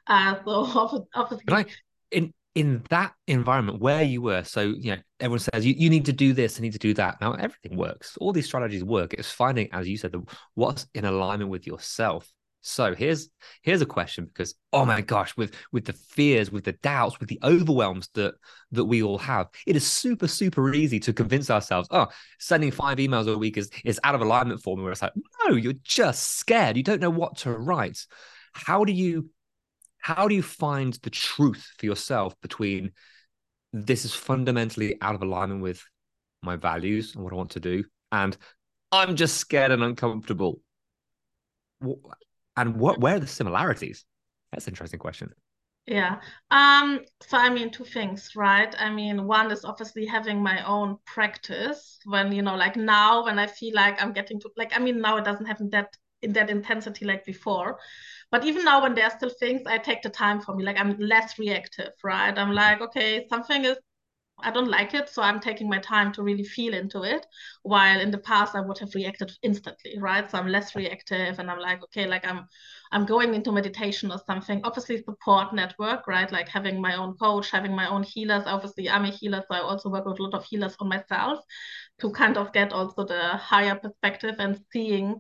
Uh 0.08 0.36
so 0.46 1.08
obviously 1.14 1.66
in 2.12 2.34
in 2.56 2.84
that 2.90 3.14
environment 3.28 3.82
where 3.82 4.02
you 4.02 4.22
were, 4.22 4.44
so 4.44 4.62
you 4.62 4.96
know, 4.96 5.02
everyone 5.20 5.40
says 5.40 5.66
you, 5.66 5.76
you 5.78 5.90
need 5.90 6.06
to 6.06 6.14
do 6.14 6.34
this, 6.34 6.56
and 6.56 6.64
need 6.64 6.72
to 6.72 6.80
do 6.80 6.94
that. 6.94 7.20
Now 7.20 7.34
everything 7.34 7.78
works. 7.78 8.18
All 8.18 8.32
these 8.32 8.46
strategies 8.46 8.84
work. 8.84 9.14
It's 9.14 9.32
finding, 9.32 9.70
as 9.74 9.88
you 9.88 9.98
said, 9.98 10.14
the, 10.14 10.24
what's 10.56 10.88
in 10.96 11.04
alignment 11.06 11.52
with 11.52 11.68
yourself. 11.68 12.32
So 12.62 12.96
here's 12.96 13.30
here's 13.62 13.82
a 13.82 13.86
question 13.86 14.26
because 14.26 14.56
oh 14.74 14.86
my 14.86 15.02
gosh, 15.02 15.38
with 15.38 15.54
with 15.72 15.86
the 15.86 15.94
fears, 15.94 16.50
with 16.50 16.64
the 16.64 16.72
doubts, 16.72 17.20
with 17.20 17.30
the 17.30 17.40
overwhelms 17.44 18.10
that 18.16 18.36
that 18.72 18.86
we 18.86 19.04
all 19.04 19.20
have, 19.20 19.50
it 19.68 19.76
is 19.76 19.86
super 19.86 20.28
super 20.28 20.74
easy 20.74 21.00
to 21.02 21.14
convince 21.14 21.52
ourselves, 21.52 21.88
oh, 21.92 22.08
sending 22.40 22.72
five 22.72 22.98
emails 22.98 23.32
a 23.32 23.38
week 23.38 23.58
is 23.58 23.70
is 23.84 24.00
out 24.04 24.16
of 24.16 24.22
alignment 24.22 24.64
for 24.64 24.78
me. 24.78 24.84
Where 24.84 24.94
it's 24.94 25.02
like, 25.02 25.14
no, 25.48 25.56
you're 25.56 25.74
just 25.84 26.38
scared. 26.38 26.78
You 26.78 26.84
don't 26.84 27.02
know 27.02 27.12
what 27.12 27.38
to 27.40 27.52
write. 27.52 28.08
How 28.54 28.86
do 28.86 28.94
you 28.94 29.30
how 30.06 30.28
do 30.28 30.36
you 30.36 30.44
find 30.44 30.94
the 31.02 31.10
truth 31.10 31.74
for 31.80 31.88
yourself 31.88 32.40
between 32.40 32.92
this 33.74 34.06
is 34.06 34.14
fundamentally 34.14 35.02
out 35.02 35.16
of 35.16 35.24
alignment 35.24 35.64
with 35.64 35.84
my 36.44 36.56
values 36.56 37.16
and 37.16 37.24
what 37.24 37.34
I 37.34 37.38
want 37.38 37.50
to 37.52 37.60
do, 37.60 37.84
and 38.12 38.38
I'm 38.92 39.16
just 39.16 39.38
scared 39.38 39.72
and 39.72 39.84
uncomfortable? 39.84 40.62
And 42.56 42.76
what 42.76 43.00
where 43.00 43.16
are 43.16 43.20
the 43.20 43.26
similarities? 43.26 44.06
That's 44.52 44.68
an 44.68 44.74
interesting 44.74 45.00
question. 45.00 45.32
Yeah. 45.88 46.20
Um, 46.52 47.00
so 47.22 47.40
I 47.40 47.50
mean 47.50 47.72
two 47.72 47.86
things, 47.86 48.36
right? 48.36 48.76
I 48.78 48.92
mean, 48.92 49.26
one 49.26 49.52
is 49.52 49.66
obviously 49.66 50.06
having 50.06 50.40
my 50.42 50.64
own 50.68 50.98
practice 51.06 51.98
when, 52.06 52.32
you 52.32 52.44
know, 52.44 52.56
like 52.56 52.76
now 52.76 53.26
when 53.26 53.40
I 53.40 53.48
feel 53.48 53.74
like 53.74 54.00
I'm 54.00 54.14
getting 54.14 54.40
to 54.42 54.52
like 54.56 54.72
I 54.76 54.80
mean 54.80 55.02
now 55.02 55.18
it 55.18 55.26
doesn't 55.26 55.48
happen 55.48 55.72
that 55.72 55.98
in 56.26 56.34
that 56.34 56.50
intensity 56.50 57.06
like 57.06 57.24
before. 57.26 57.80
But 58.32 58.44
even 58.44 58.66
now, 58.66 58.82
when 58.82 58.96
there 58.96 59.06
are 59.06 59.18
still 59.18 59.32
things, 59.40 59.62
I 59.66 59.78
take 59.78 60.02
the 60.02 60.10
time 60.10 60.42
for 60.42 60.56
me. 60.56 60.64
Like 60.64 60.80
I'm 60.80 60.98
less 61.00 61.40
reactive, 61.40 61.94
right? 62.04 62.38
I'm 62.38 62.52
like, 62.52 62.82
okay, 62.82 63.26
something 63.30 63.64
is, 63.66 63.78
I 64.40 64.52
don't 64.52 64.68
like 64.68 64.94
it, 64.94 65.08
so 65.08 65.22
I'm 65.22 65.40
taking 65.40 65.70
my 65.70 65.80
time 65.80 66.12
to 66.14 66.24
really 66.24 66.44
feel 66.44 66.74
into 66.74 67.04
it. 67.04 67.26
While 67.64 68.02
in 68.02 68.12
the 68.12 68.18
past, 68.18 68.54
I 68.54 68.60
would 68.60 68.78
have 68.80 68.94
reacted 68.94 69.32
instantly, 69.44 69.98
right? 70.00 70.30
So 70.30 70.38
I'm 70.38 70.50
less 70.50 70.76
reactive, 70.76 71.40
and 71.40 71.50
I'm 71.50 71.60
like, 71.60 71.82
okay, 71.86 72.06
like 72.06 72.26
I'm, 72.28 72.46
I'm 72.92 73.06
going 73.06 73.34
into 73.34 73.54
meditation 73.54 74.12
or 74.12 74.20
something. 74.28 74.60
Obviously, 74.66 75.02
support 75.04 75.54
network, 75.54 76.06
right? 76.08 76.30
Like 76.30 76.50
having 76.50 76.82
my 76.82 76.96
own 76.98 77.14
coach, 77.16 77.50
having 77.50 77.74
my 77.74 77.88
own 77.88 78.04
healers. 78.04 78.44
Obviously, 78.46 78.90
I'm 78.90 79.06
a 79.06 79.10
healer, 79.20 79.42
so 79.48 79.56
I 79.56 79.62
also 79.62 79.90
work 79.90 80.06
with 80.06 80.20
a 80.20 80.24
lot 80.24 80.34
of 80.34 80.44
healers 80.44 80.76
on 80.82 80.90
myself 80.90 81.40
to 82.02 82.12
kind 82.12 82.38
of 82.38 82.52
get 82.52 82.74
also 82.74 83.06
the 83.06 83.30
higher 83.52 83.76
perspective 83.76 84.36
and 84.40 84.60
seeing 84.74 85.16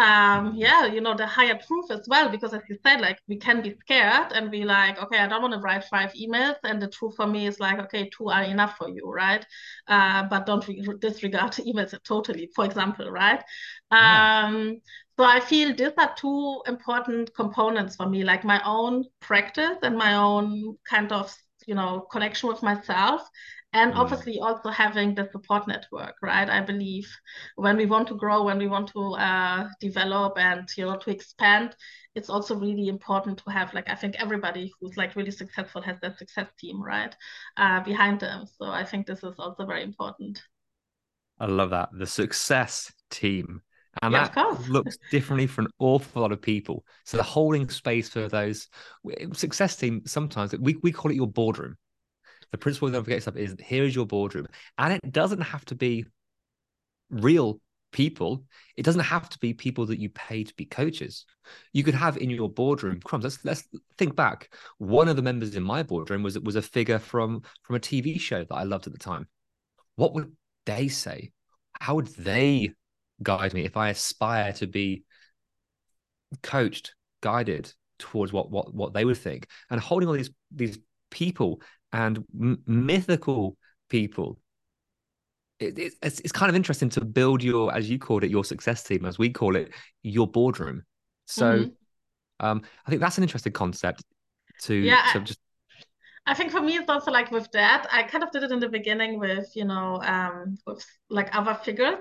um 0.00 0.54
yeah 0.56 0.86
you 0.86 1.00
know 1.00 1.14
the 1.14 1.26
higher 1.26 1.58
truth 1.66 1.90
as 1.90 2.06
well 2.08 2.30
because 2.30 2.54
as 2.54 2.62
you 2.70 2.76
said 2.86 3.00
like 3.02 3.18
we 3.28 3.36
can 3.36 3.60
be 3.60 3.76
scared 3.80 4.32
and 4.32 4.50
be 4.50 4.64
like 4.64 5.00
okay 5.02 5.18
i 5.18 5.26
don't 5.26 5.42
want 5.42 5.52
to 5.52 5.60
write 5.60 5.84
five 5.84 6.10
emails 6.14 6.56
and 6.64 6.80
the 6.80 6.88
truth 6.88 7.14
for 7.16 7.26
me 7.26 7.46
is 7.46 7.60
like 7.60 7.78
okay 7.78 8.08
two 8.08 8.28
are 8.30 8.44
enough 8.44 8.76
for 8.78 8.88
you 8.88 9.12
right 9.12 9.44
uh 9.88 10.22
but 10.30 10.46
don't 10.46 10.66
re- 10.66 10.82
disregard 11.00 11.52
emails 11.68 11.94
totally 12.04 12.48
for 12.54 12.64
example 12.64 13.10
right 13.10 13.42
yeah. 13.90 14.46
um 14.46 14.80
so 15.18 15.24
i 15.24 15.38
feel 15.38 15.74
these 15.74 15.92
are 15.98 16.14
two 16.16 16.62
important 16.66 17.34
components 17.34 17.96
for 17.96 18.08
me 18.08 18.24
like 18.24 18.42
my 18.42 18.60
own 18.64 19.04
practice 19.20 19.76
and 19.82 19.98
my 19.98 20.14
own 20.14 20.76
kind 20.88 21.12
of 21.12 21.34
you 21.66 21.74
know 21.74 22.06
connection 22.10 22.48
with 22.48 22.62
myself 22.62 23.28
and 23.72 23.92
mm. 23.92 23.96
obviously 23.96 24.38
also 24.40 24.70
having 24.70 25.14
the 25.14 25.28
support 25.32 25.66
network 25.68 26.14
right? 26.22 26.48
I 26.48 26.60
believe 26.60 27.08
when 27.56 27.76
we 27.76 27.86
want 27.86 28.08
to 28.08 28.14
grow 28.14 28.42
when 28.42 28.58
we 28.58 28.66
want 28.66 28.88
to 28.92 29.14
uh, 29.14 29.68
develop 29.80 30.38
and 30.38 30.68
you 30.76 30.84
know 30.86 30.96
to 30.96 31.10
expand 31.10 31.76
it's 32.14 32.30
also 32.30 32.56
really 32.56 32.88
important 32.88 33.38
to 33.38 33.50
have 33.50 33.72
like 33.72 33.88
i 33.88 33.94
think 33.94 34.16
everybody 34.18 34.72
who's 34.80 34.96
like 34.96 35.14
really 35.14 35.30
successful 35.30 35.80
has 35.80 35.98
that 36.00 36.18
success 36.18 36.48
team 36.58 36.82
right 36.82 37.14
uh, 37.56 37.80
behind 37.82 38.20
them. 38.20 38.46
So 38.58 38.66
i 38.66 38.84
think 38.84 39.06
this 39.06 39.22
is 39.22 39.34
also 39.38 39.66
very 39.66 39.82
important. 39.82 40.42
I 41.38 41.46
love 41.46 41.70
that. 41.70 41.88
The 41.92 42.06
success 42.06 42.92
team. 43.10 43.62
And 44.02 44.12
yeah, 44.12 44.28
that 44.28 44.68
looks 44.68 44.98
differently 45.10 45.46
for 45.46 45.62
an 45.62 45.68
awful 45.80 46.22
lot 46.22 46.30
of 46.30 46.40
people. 46.40 46.84
So 47.04 47.16
the 47.16 47.24
holding 47.24 47.68
space 47.70 48.08
for 48.08 48.28
those 48.28 48.68
success 49.32 49.74
team 49.74 50.02
sometimes 50.06 50.56
we, 50.58 50.76
we 50.82 50.92
call 50.92 51.10
it 51.10 51.16
your 51.16 51.26
boardroom 51.26 51.76
the 52.52 52.58
principle 52.58 52.88
of 52.88 52.94
don't 52.94 53.04
forget 53.04 53.22
stuff 53.22 53.36
is 53.36 53.54
here 53.64 53.84
is 53.84 53.94
your 53.94 54.06
boardroom 54.06 54.46
and 54.78 54.92
it 54.92 55.12
doesn't 55.12 55.40
have 55.40 55.64
to 55.66 55.74
be 55.74 56.04
real 57.10 57.60
people. 57.92 58.44
It 58.76 58.84
doesn't 58.84 59.00
have 59.02 59.28
to 59.30 59.38
be 59.38 59.52
people 59.52 59.86
that 59.86 59.98
you 59.98 60.08
pay 60.10 60.44
to 60.44 60.54
be 60.54 60.64
coaches. 60.64 61.26
You 61.72 61.82
could 61.82 61.94
have 61.94 62.16
in 62.16 62.30
your 62.30 62.48
boardroom 62.48 63.00
crumbs. 63.00 63.24
Let's 63.24 63.44
let's 63.44 63.68
think 63.98 64.16
back. 64.16 64.54
One 64.78 65.08
of 65.08 65.16
the 65.16 65.22
members 65.22 65.54
in 65.56 65.62
my 65.62 65.82
boardroom 65.82 66.22
was 66.22 66.38
was 66.38 66.56
a 66.56 66.62
figure 66.62 66.98
from 66.98 67.42
from 67.62 67.76
a 67.76 67.80
TV 67.80 68.20
show 68.20 68.44
that 68.44 68.54
I 68.54 68.62
loved 68.64 68.86
at 68.86 68.92
the 68.92 68.98
time. 68.98 69.26
What 69.96 70.14
would 70.14 70.32
they 70.66 70.88
say? 70.88 71.32
How 71.80 71.96
would 71.96 72.08
they 72.08 72.72
guide 73.22 73.54
me 73.54 73.64
if 73.64 73.76
I 73.76 73.90
aspire 73.90 74.52
to 74.54 74.66
be 74.66 75.04
coached, 76.42 76.94
guided 77.22 77.72
towards 77.98 78.32
what 78.32 78.50
what 78.50 78.74
what 78.74 78.92
they 78.92 79.04
would 79.04 79.18
think? 79.18 79.46
And 79.70 79.80
holding 79.80 80.08
all 80.08 80.14
these 80.14 80.30
these 80.50 80.78
people 81.10 81.60
and 81.92 82.24
m- 82.38 82.62
mythical 82.66 83.56
people 83.88 84.38
it, 85.60 85.94
it's, 86.02 86.20
it's 86.20 86.32
kind 86.32 86.48
of 86.48 86.56
interesting 86.56 86.88
to 86.90 87.04
build 87.04 87.42
your, 87.42 87.72
as 87.74 87.88
you 87.88 87.98
called 87.98 88.24
it, 88.24 88.30
your 88.30 88.44
success 88.44 88.82
team, 88.82 89.04
as 89.04 89.18
we 89.18 89.30
call 89.30 89.56
it, 89.56 89.72
your 90.02 90.26
boardroom. 90.26 90.82
So, 91.26 91.58
mm-hmm. 91.58 92.46
um, 92.46 92.62
I 92.86 92.90
think 92.90 93.00
that's 93.00 93.18
an 93.18 93.24
interesting 93.24 93.52
concept 93.52 94.02
to, 94.62 94.74
yeah, 94.74 95.10
to 95.12 95.20
just. 95.20 95.38
I 96.26 96.34
think 96.34 96.50
for 96.50 96.60
me, 96.60 96.76
it's 96.76 96.88
also 96.88 97.10
like 97.10 97.30
with 97.30 97.50
that. 97.52 97.86
I 97.92 98.02
kind 98.04 98.24
of 98.24 98.30
did 98.30 98.42
it 98.42 98.50
in 98.50 98.60
the 98.60 98.68
beginning 98.68 99.18
with, 99.18 99.50
you 99.54 99.64
know, 99.64 100.00
um, 100.02 100.56
with 100.66 100.84
like 101.08 101.34
other 101.34 101.54
figures. 101.54 101.98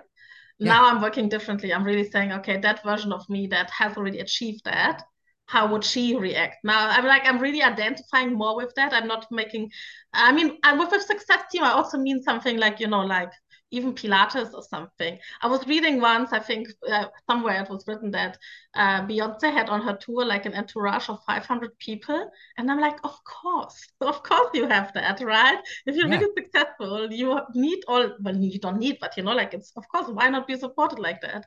Yeah. 0.58 0.74
Now 0.74 0.90
I'm 0.90 1.02
working 1.02 1.30
differently. 1.30 1.74
I'm 1.74 1.84
really 1.86 2.10
saying, 2.10 2.32
okay, 2.34 2.58
that 2.58 2.84
version 2.84 3.14
of 3.14 3.28
me 3.30 3.48
that 3.48 3.70
has 3.72 3.96
already 3.98 4.20
achieved 4.20 4.66
that, 4.66 5.04
how 5.50 5.72
would 5.72 5.84
she 5.84 6.16
react 6.16 6.58
now 6.64 6.90
i'm 6.90 7.06
like 7.06 7.24
i'm 7.26 7.40
really 7.40 7.62
identifying 7.62 8.34
more 8.34 8.56
with 8.56 8.74
that 8.76 8.94
i'm 8.94 9.08
not 9.08 9.26
making 9.32 9.70
i 10.14 10.32
mean 10.32 10.58
I, 10.64 10.74
with 10.78 10.94
a 10.94 11.02
success 11.02 11.44
team 11.52 11.64
i 11.64 11.72
also 11.72 11.98
mean 11.98 12.22
something 12.22 12.58
like 12.58 12.80
you 12.80 12.88
know 12.88 13.02
like 13.02 13.32
even 13.72 13.94
Pilates 13.94 14.54
or 14.54 14.64
something. 14.64 15.18
I 15.42 15.48
was 15.48 15.68
reading 15.68 16.02
once, 16.02 16.34
I 16.34 16.40
think 16.40 16.70
uh, 16.92 17.06
somewhere 17.30 17.62
it 17.62 17.70
was 17.70 17.84
written 17.88 18.12
that 18.12 18.38
uh, 18.76 19.02
Beyonce 19.02 19.52
had 19.52 19.70
on 19.70 19.82
her 19.82 19.96
tour 19.98 20.26
like 20.26 20.46
an 20.46 20.56
entourage 20.56 21.10
of 21.10 21.20
500 21.28 21.78
people. 21.78 22.30
And 22.58 22.72
I'm 22.72 22.80
like, 22.80 22.98
of 23.04 23.16
course, 23.24 23.88
of 24.02 24.24
course 24.24 24.50
you 24.54 24.68
have 24.68 24.92
that, 24.94 25.22
right? 25.22 25.60
If 25.86 25.96
you're 25.96 26.08
yeah. 26.08 26.20
really 26.20 26.34
successful, 26.36 27.12
you 27.12 27.40
need 27.54 27.84
all, 27.88 28.12
well, 28.22 28.36
you 28.36 28.60
don't 28.60 28.80
need, 28.80 28.98
but 29.00 29.16
you 29.18 29.24
know, 29.24 29.34
like 29.34 29.54
it's, 29.54 29.72
of 29.76 29.88
course, 29.90 30.08
why 30.10 30.30
not 30.30 30.48
be 30.48 30.58
supported 30.58 31.00
like 31.00 31.22
that? 31.22 31.46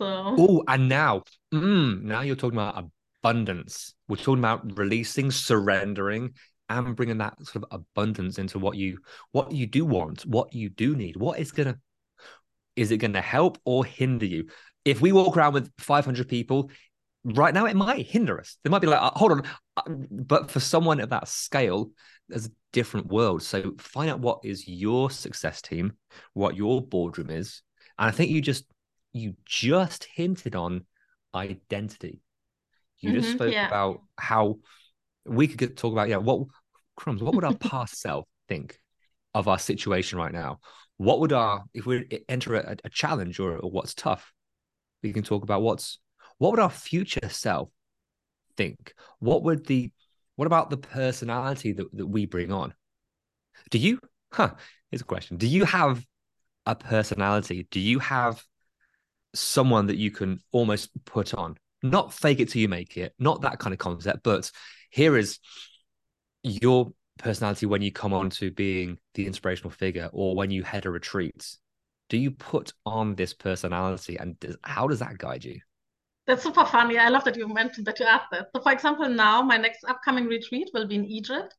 So. 0.00 0.34
Oh, 0.36 0.64
and 0.66 0.88
now, 0.88 1.22
mm, 1.52 2.02
now 2.02 2.22
you're 2.22 2.34
talking 2.34 2.58
about 2.58 2.90
abundance. 3.24 3.94
We're 4.06 4.16
talking 4.16 4.40
about 4.40 4.76
releasing, 4.76 5.30
surrendering, 5.30 6.34
and 6.68 6.94
bringing 6.94 7.18
that 7.18 7.34
sort 7.42 7.64
of 7.64 7.80
abundance 7.80 8.38
into 8.38 8.58
what 8.58 8.76
you 8.76 8.98
what 9.32 9.52
you 9.52 9.66
do 9.66 9.86
want, 9.86 10.26
what 10.26 10.52
you 10.52 10.68
do 10.68 10.94
need. 10.94 11.16
What 11.16 11.38
is 11.38 11.50
gonna 11.50 11.78
is 12.76 12.90
it 12.90 12.98
gonna 12.98 13.22
help 13.22 13.58
or 13.64 13.84
hinder 13.84 14.26
you? 14.26 14.48
If 14.84 15.00
we 15.00 15.12
walk 15.12 15.36
around 15.36 15.54
with 15.54 15.72
500 15.78 16.28
people 16.28 16.70
right 17.24 17.54
now, 17.54 17.64
it 17.64 17.76
might 17.76 18.06
hinder 18.06 18.38
us. 18.38 18.58
They 18.62 18.68
might 18.70 18.82
be 18.82 18.88
like, 18.88 19.00
uh, 19.00 19.12
hold 19.14 19.32
on, 19.32 19.42
uh, 19.78 19.82
but 20.10 20.50
for 20.50 20.60
someone 20.60 21.00
at 21.00 21.10
that 21.10 21.26
scale, 21.26 21.90
there's 22.28 22.46
a 22.46 22.52
different 22.74 23.06
world. 23.06 23.42
So 23.42 23.72
find 23.78 24.10
out 24.10 24.20
what 24.20 24.40
is 24.44 24.68
your 24.68 25.08
success 25.10 25.62
team, 25.62 25.94
what 26.34 26.56
your 26.56 26.82
boardroom 26.82 27.30
is, 27.30 27.62
and 27.98 28.08
I 28.08 28.10
think 28.10 28.30
you 28.30 28.42
just 28.42 28.66
you 29.14 29.34
just 29.46 30.04
hinted 30.14 30.54
on 30.54 30.84
identity. 31.34 32.20
You 33.04 33.10
mm-hmm, 33.10 33.20
just 33.20 33.32
spoke 33.34 33.52
yeah. 33.52 33.66
about 33.66 34.00
how 34.18 34.56
we 35.26 35.46
could 35.46 35.76
talk 35.76 35.92
about 35.92 36.08
yeah 36.08 36.16
what 36.16 36.46
crumbs 36.96 37.22
what 37.22 37.34
would 37.34 37.44
our 37.44 37.54
past 37.54 38.00
self 38.00 38.24
think 38.48 38.78
of 39.34 39.46
our 39.46 39.58
situation 39.58 40.18
right 40.18 40.32
now? 40.32 40.60
What 40.96 41.20
would 41.20 41.32
our 41.32 41.64
if 41.74 41.84
we 41.84 42.24
enter 42.28 42.54
a, 42.54 42.76
a 42.82 42.88
challenge 42.88 43.38
or, 43.40 43.58
or, 43.58 43.70
what's 43.70 43.94
tough 43.94 44.32
we 45.02 45.12
can 45.12 45.22
talk 45.22 45.42
about 45.42 45.60
what's 45.60 45.98
what 46.38 46.50
would 46.50 46.60
our 46.60 46.70
future 46.70 47.28
self 47.28 47.68
think? 48.56 48.94
What 49.18 49.42
would 49.42 49.66
the 49.66 49.90
what 50.36 50.46
about 50.46 50.70
the 50.70 50.78
personality 50.78 51.72
that, 51.72 51.94
that 51.94 52.06
we 52.06 52.24
bring 52.24 52.52
on? 52.52 52.72
Do 53.70 53.78
you 53.78 53.98
huh 54.32 54.52
here's 54.90 55.02
a 55.02 55.04
question. 55.04 55.36
Do 55.36 55.46
you 55.46 55.66
have 55.66 56.02
a 56.64 56.74
personality? 56.74 57.66
Do 57.70 57.80
you 57.80 57.98
have 57.98 58.42
someone 59.34 59.88
that 59.88 59.96
you 59.96 60.10
can 60.10 60.40
almost 60.52 60.88
put 61.04 61.34
on 61.34 61.56
not 61.84 62.12
fake 62.12 62.40
it 62.40 62.48
till 62.48 62.62
you 62.62 62.68
make 62.68 62.96
it 62.96 63.14
not 63.18 63.42
that 63.42 63.58
kind 63.58 63.72
of 63.72 63.78
concept 63.78 64.22
but 64.22 64.50
here 64.90 65.16
is 65.16 65.38
your 66.44 66.92
personality 67.18 67.66
when 67.66 67.82
you 67.82 67.90
come 67.90 68.12
on 68.12 68.30
to 68.30 68.50
being 68.50 68.98
the 69.14 69.26
inspirational 69.26 69.70
figure 69.70 70.10
or 70.12 70.34
when 70.34 70.50
you 70.50 70.62
head 70.62 70.86
a 70.86 70.90
retreat. 70.90 71.56
Do 72.08 72.18
you 72.18 72.30
put 72.30 72.72
on 72.84 73.14
this 73.14 73.32
personality 73.32 74.16
and 74.16 74.38
does, 74.40 74.56
how 74.62 74.86
does 74.86 74.98
that 74.98 75.18
guide 75.18 75.44
you 75.44 75.60
that's 76.26 76.42
super 76.42 76.64
funny 76.64 76.98
i 76.98 77.08
love 77.08 77.24
that 77.24 77.36
you 77.36 77.46
mentioned 77.48 77.86
that 77.86 77.98
you 78.00 78.06
asked 78.06 78.30
that 78.30 78.48
so 78.54 78.62
for 78.62 78.72
example 78.72 79.08
now 79.08 79.42
my 79.42 79.56
next 79.56 79.84
upcoming 79.84 80.26
retreat 80.26 80.70
will 80.72 80.86
be 80.86 80.94
in 80.94 81.04
egypt 81.04 81.54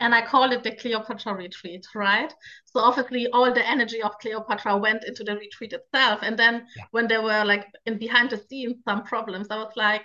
and 0.00 0.14
i 0.14 0.24
call 0.24 0.50
it 0.52 0.62
the 0.62 0.72
cleopatra 0.76 1.34
retreat 1.34 1.86
right 1.94 2.32
so 2.64 2.80
obviously 2.80 3.26
all 3.28 3.52
the 3.52 3.68
energy 3.68 4.02
of 4.02 4.18
cleopatra 4.20 4.76
went 4.76 5.04
into 5.04 5.24
the 5.24 5.36
retreat 5.36 5.72
itself 5.72 6.20
and 6.22 6.38
then 6.38 6.66
yeah. 6.76 6.84
when 6.90 7.06
there 7.06 7.22
were 7.22 7.44
like 7.44 7.66
in 7.86 7.98
behind 7.98 8.30
the 8.30 8.38
scenes 8.48 8.76
some 8.84 9.02
problems 9.04 9.48
i 9.50 9.56
was 9.56 9.72
like 9.76 10.02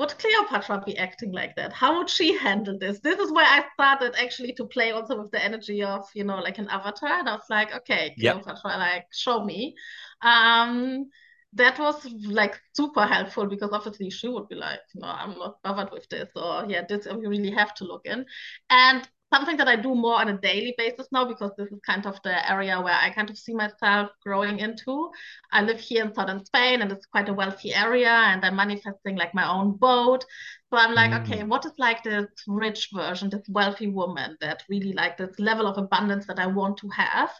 would 0.00 0.16
Cleopatra 0.18 0.82
be 0.86 0.96
acting 0.96 1.32
like 1.32 1.54
that? 1.56 1.74
How 1.74 1.98
would 1.98 2.08
she 2.08 2.34
handle 2.34 2.78
this? 2.78 3.00
This 3.00 3.18
is 3.18 3.30
where 3.32 3.44
I 3.44 3.64
started 3.74 4.14
actually 4.18 4.54
to 4.54 4.64
play 4.64 4.92
also 4.92 5.20
with 5.20 5.30
the 5.30 5.44
energy 5.44 5.82
of, 5.82 6.08
you 6.14 6.24
know, 6.24 6.38
like 6.38 6.56
an 6.56 6.68
avatar. 6.70 7.18
And 7.18 7.28
I 7.28 7.34
was 7.34 7.44
like, 7.50 7.74
okay, 7.74 8.14
Cleopatra, 8.18 8.70
yep. 8.70 8.78
like 8.78 9.06
show 9.12 9.44
me. 9.44 9.74
Um, 10.22 11.10
that 11.54 11.78
was 11.78 12.04
like 12.26 12.60
super 12.76 13.06
helpful 13.06 13.46
because 13.46 13.70
obviously 13.72 14.10
she 14.10 14.28
would 14.28 14.48
be 14.48 14.54
like, 14.54 14.80
no, 14.94 15.08
I'm 15.08 15.38
not 15.38 15.62
bothered 15.62 15.90
with 15.92 16.08
this, 16.08 16.28
or 16.36 16.64
yeah, 16.68 16.82
this 16.88 17.06
we 17.06 17.26
really 17.26 17.50
have 17.50 17.74
to 17.74 17.84
look 17.84 18.02
in. 18.06 18.24
And 18.70 19.08
something 19.32 19.56
that 19.56 19.68
I 19.68 19.76
do 19.76 19.94
more 19.94 20.20
on 20.20 20.28
a 20.28 20.38
daily 20.38 20.74
basis 20.76 21.06
now 21.12 21.24
because 21.24 21.52
this 21.56 21.68
is 21.68 21.78
kind 21.86 22.06
of 22.06 22.18
the 22.24 22.50
area 22.50 22.80
where 22.80 22.94
I 22.94 23.10
kind 23.10 23.30
of 23.30 23.38
see 23.38 23.54
myself 23.54 24.10
growing 24.24 24.58
into. 24.58 25.10
I 25.52 25.62
live 25.62 25.80
here 25.80 26.04
in 26.04 26.14
southern 26.14 26.44
Spain 26.44 26.82
and 26.82 26.90
it's 26.90 27.06
quite 27.06 27.28
a 27.28 27.34
wealthy 27.34 27.74
area 27.74 28.10
and 28.10 28.44
I'm 28.44 28.56
manifesting 28.56 29.16
like 29.16 29.34
my 29.34 29.48
own 29.48 29.76
boat. 29.76 30.24
So 30.70 30.76
I'm 30.76 30.94
like, 30.94 31.10
mm. 31.10 31.22
okay, 31.22 31.42
what 31.42 31.66
is 31.66 31.72
like 31.78 32.04
this 32.04 32.28
rich 32.46 32.90
version, 32.94 33.28
this 33.28 33.42
wealthy 33.48 33.88
woman 33.88 34.36
that 34.40 34.62
really 34.68 34.92
like 34.92 35.16
this 35.16 35.36
level 35.40 35.66
of 35.66 35.76
abundance 35.78 36.26
that 36.26 36.38
I 36.38 36.46
want 36.46 36.76
to 36.78 36.88
have? 36.90 37.30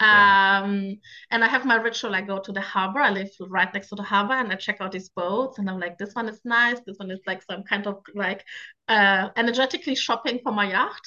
Yeah. 0.00 0.60
Um, 0.62 0.96
and 1.32 1.42
I 1.42 1.48
have 1.48 1.64
my 1.64 1.76
ritual. 1.76 2.14
I 2.14 2.20
go 2.20 2.38
to 2.38 2.52
the 2.52 2.60
harbor. 2.60 3.00
I 3.00 3.10
live 3.10 3.30
right 3.40 3.72
next 3.74 3.88
to 3.88 3.96
the 3.96 4.04
harbor, 4.04 4.34
and 4.34 4.52
I 4.52 4.54
check 4.54 4.76
out 4.80 4.92
these 4.92 5.08
boats. 5.08 5.58
And 5.58 5.68
I'm 5.68 5.80
like, 5.80 5.98
this 5.98 6.14
one 6.14 6.28
is 6.28 6.40
nice. 6.44 6.78
This 6.86 6.96
one 6.98 7.10
is 7.10 7.18
like 7.26 7.42
some 7.42 7.64
kind 7.64 7.88
of 7.88 8.02
like 8.14 8.44
uh, 8.86 9.30
energetically 9.36 9.96
shopping 9.96 10.38
for 10.44 10.52
my 10.52 10.70
yacht, 10.70 11.00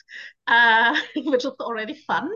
uh, 0.48 1.00
which 1.16 1.46
is 1.46 1.54
already 1.62 1.94
fun. 1.94 2.30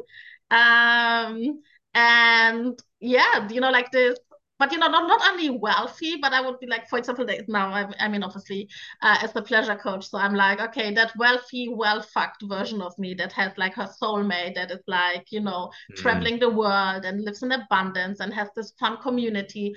Um, 0.52 1.62
and 1.94 2.80
yeah, 3.02 3.50
you 3.50 3.60
know, 3.60 3.72
like 3.72 3.92
this 3.92 4.18
but 4.60 4.72
you 4.72 4.78
know, 4.78 4.88
not, 4.88 5.08
not 5.08 5.22
only 5.30 5.50
wealthy, 5.50 6.18
but 6.22 6.32
I 6.32 6.42
would 6.42 6.60
be 6.60 6.68
like, 6.68 6.88
for 6.88 6.98
example, 6.98 7.26
now 7.48 7.70
I, 7.70 7.88
I 8.00 8.08
mean, 8.08 8.24
obviously, 8.24 8.70
uh, 9.02 9.18
as 9.22 9.36
a 9.36 9.42
pleasure 9.42 9.76
coach, 9.76 10.08
so 10.08 10.18
I'm 10.18 10.36
like, 10.36 10.62
okay, 10.62 10.94
that 10.94 11.12
wealthy, 11.18 11.70
well 11.70 12.02
fucked 12.02 12.44
version 12.44 12.82
of 12.82 12.98
me 13.00 13.14
that 13.16 13.34
has 13.34 13.52
like 13.58 13.74
her 13.74 13.90
soulmate 14.02 14.56
that 14.56 14.72
is 14.72 14.84
like, 14.88 15.32
you 15.32 15.42
know, 15.42 15.72
mm. 15.92 15.96
traveling 15.96 16.40
the 16.40 16.50
world 16.50 17.04
and 17.04 17.24
lives 17.24 17.42
in 17.44 17.52
abundance 17.52 18.20
and 18.20 18.34
has 18.34 18.50
this 18.56 18.74
fun 18.80 18.98
community, 19.02 19.76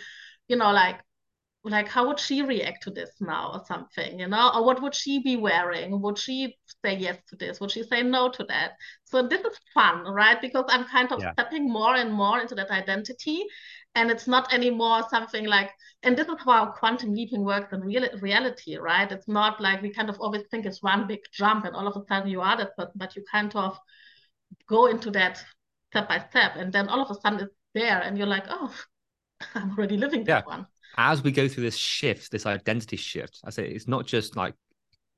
you 0.49 0.57
know, 0.57 0.71
like 0.73 1.01
like 1.71 1.89
how 1.89 2.07
would 2.07 2.21
she 2.21 2.43
react 2.43 2.85
to 2.85 2.91
this 2.91 3.11
now 3.21 3.51
or 3.53 3.65
something 3.67 4.21
you 4.21 4.29
know? 4.29 4.53
Or 4.55 4.65
what 4.65 4.81
would 4.83 4.95
she 4.95 5.21
be 5.23 5.37
wearing? 5.37 6.01
Would 6.01 6.17
she 6.17 6.57
say 6.85 6.97
yes 6.97 7.19
to 7.29 7.37
this? 7.37 7.61
Would 7.61 7.73
she 7.73 7.83
say 7.83 8.05
no 8.05 8.31
to 8.31 8.45
that? 8.45 8.75
So 9.05 9.27
this 9.27 9.41
is 9.41 9.59
fun 9.75 10.05
right? 10.05 10.41
Because 10.41 10.65
i'm 10.69 10.85
kind 10.85 11.11
of 11.11 11.21
yeah. 11.21 11.33
stepping 11.33 11.69
more 11.69 11.97
and 11.97 12.13
more 12.13 12.39
into 12.41 12.55
that 12.55 12.71
identity 12.71 13.45
and 13.97 14.11
it's 14.11 14.29
not 14.29 14.53
anymore 14.55 15.03
something 15.11 15.47
like 15.47 15.71
and 16.05 16.17
this 16.17 16.29
is 16.29 16.37
how 16.45 16.67
quantum 16.67 17.13
leaping 17.13 17.45
works 17.45 17.73
in 17.73 17.81
real, 17.81 18.07
reality 18.21 18.77
right 18.77 19.11
it's 19.11 19.27
not 19.27 19.61
like 19.61 19.83
we 19.83 19.91
kind 19.93 20.09
of 20.09 20.21
always 20.21 20.45
think 20.51 20.65
it's 20.65 20.83
one 20.83 21.07
big 21.09 21.21
jump 21.33 21.65
and 21.65 21.75
all 21.75 21.89
of 21.89 21.97
a 21.97 22.07
sudden 22.07 22.31
you 22.31 22.41
are 22.41 22.57
that 22.57 22.77
person 22.77 22.93
but 22.97 23.17
you 23.17 23.25
kind 23.33 23.57
of 23.57 23.77
go 24.69 24.87
into 24.87 25.11
that 25.13 25.43
step 25.91 26.09
by 26.09 26.19
step. 26.31 26.57
And 26.57 26.73
then 26.73 26.89
all 26.89 27.01
of 27.01 27.11
a 27.11 27.21
sudden 27.21 27.41
it's 27.41 27.55
there 27.75 28.01
and 28.01 28.17
you're 28.19 28.27
like, 28.27 28.45
oh, 28.49 28.75
I'm 29.55 29.71
already 29.73 29.97
living 29.97 30.25
Yeah. 30.27 30.37
that 30.37 30.47
one. 30.47 30.67
as 30.99 31.23
we 31.23 31.33
go 31.33 31.49
through 31.49 31.65
this 31.65 31.77
shift, 31.77 32.31
this 32.31 32.47
identity 32.47 32.97
shift, 32.97 33.41
I 33.45 33.51
say 33.51 33.69
it's 33.69 33.89
not 33.89 34.07
just 34.07 34.37
like 34.37 34.55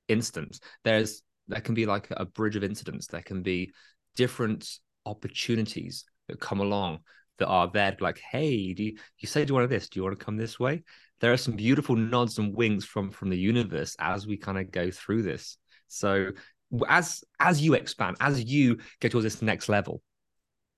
instant. 0.09 0.59
There's 0.85 1.23
there 1.47 1.61
can 1.61 1.75
be 1.75 1.87
like 1.87 2.09
a 2.11 2.27
bridge 2.27 2.57
of 2.57 2.65
incidents. 2.65 3.07
There 3.07 3.23
can 3.23 3.43
be 3.43 3.73
different 4.17 4.69
opportunities 5.07 6.05
that 6.29 6.41
come 6.41 6.61
along 6.61 6.99
that 7.39 7.47
are 7.47 7.71
there. 7.73 7.97
Like, 8.01 8.19
hey, 8.19 8.75
do 8.75 8.85
you, 8.85 8.99
you 9.19 9.29
say 9.29 9.45
do 9.45 9.53
you 9.53 9.55
want 9.55 9.71
this? 9.71 9.89
Do 9.89 9.99
you 9.99 10.05
want 10.05 10.19
to 10.19 10.25
come 10.25 10.37
this 10.37 10.59
way? 10.59 10.83
There 11.21 11.33
are 11.33 11.37
some 11.37 11.57
beautiful 11.57 11.97
nods 11.97 12.39
and 12.39 12.55
winks 12.55 12.85
from 12.85 13.11
from 13.11 13.31
the 13.31 13.39
universe 13.39 13.97
as 13.99 14.27
we 14.27 14.37
kind 14.37 14.59
of 14.59 14.71
go 14.71 14.91
through 14.91 15.23
this. 15.23 15.57
So 15.89 16.31
as 16.89 17.25
as 17.41 17.61
you 17.61 17.75
expand, 17.75 18.17
as 18.21 18.45
you 18.45 18.79
get 19.01 19.13
towards 19.13 19.25
this 19.25 19.43
next 19.43 19.69
level, 19.69 20.03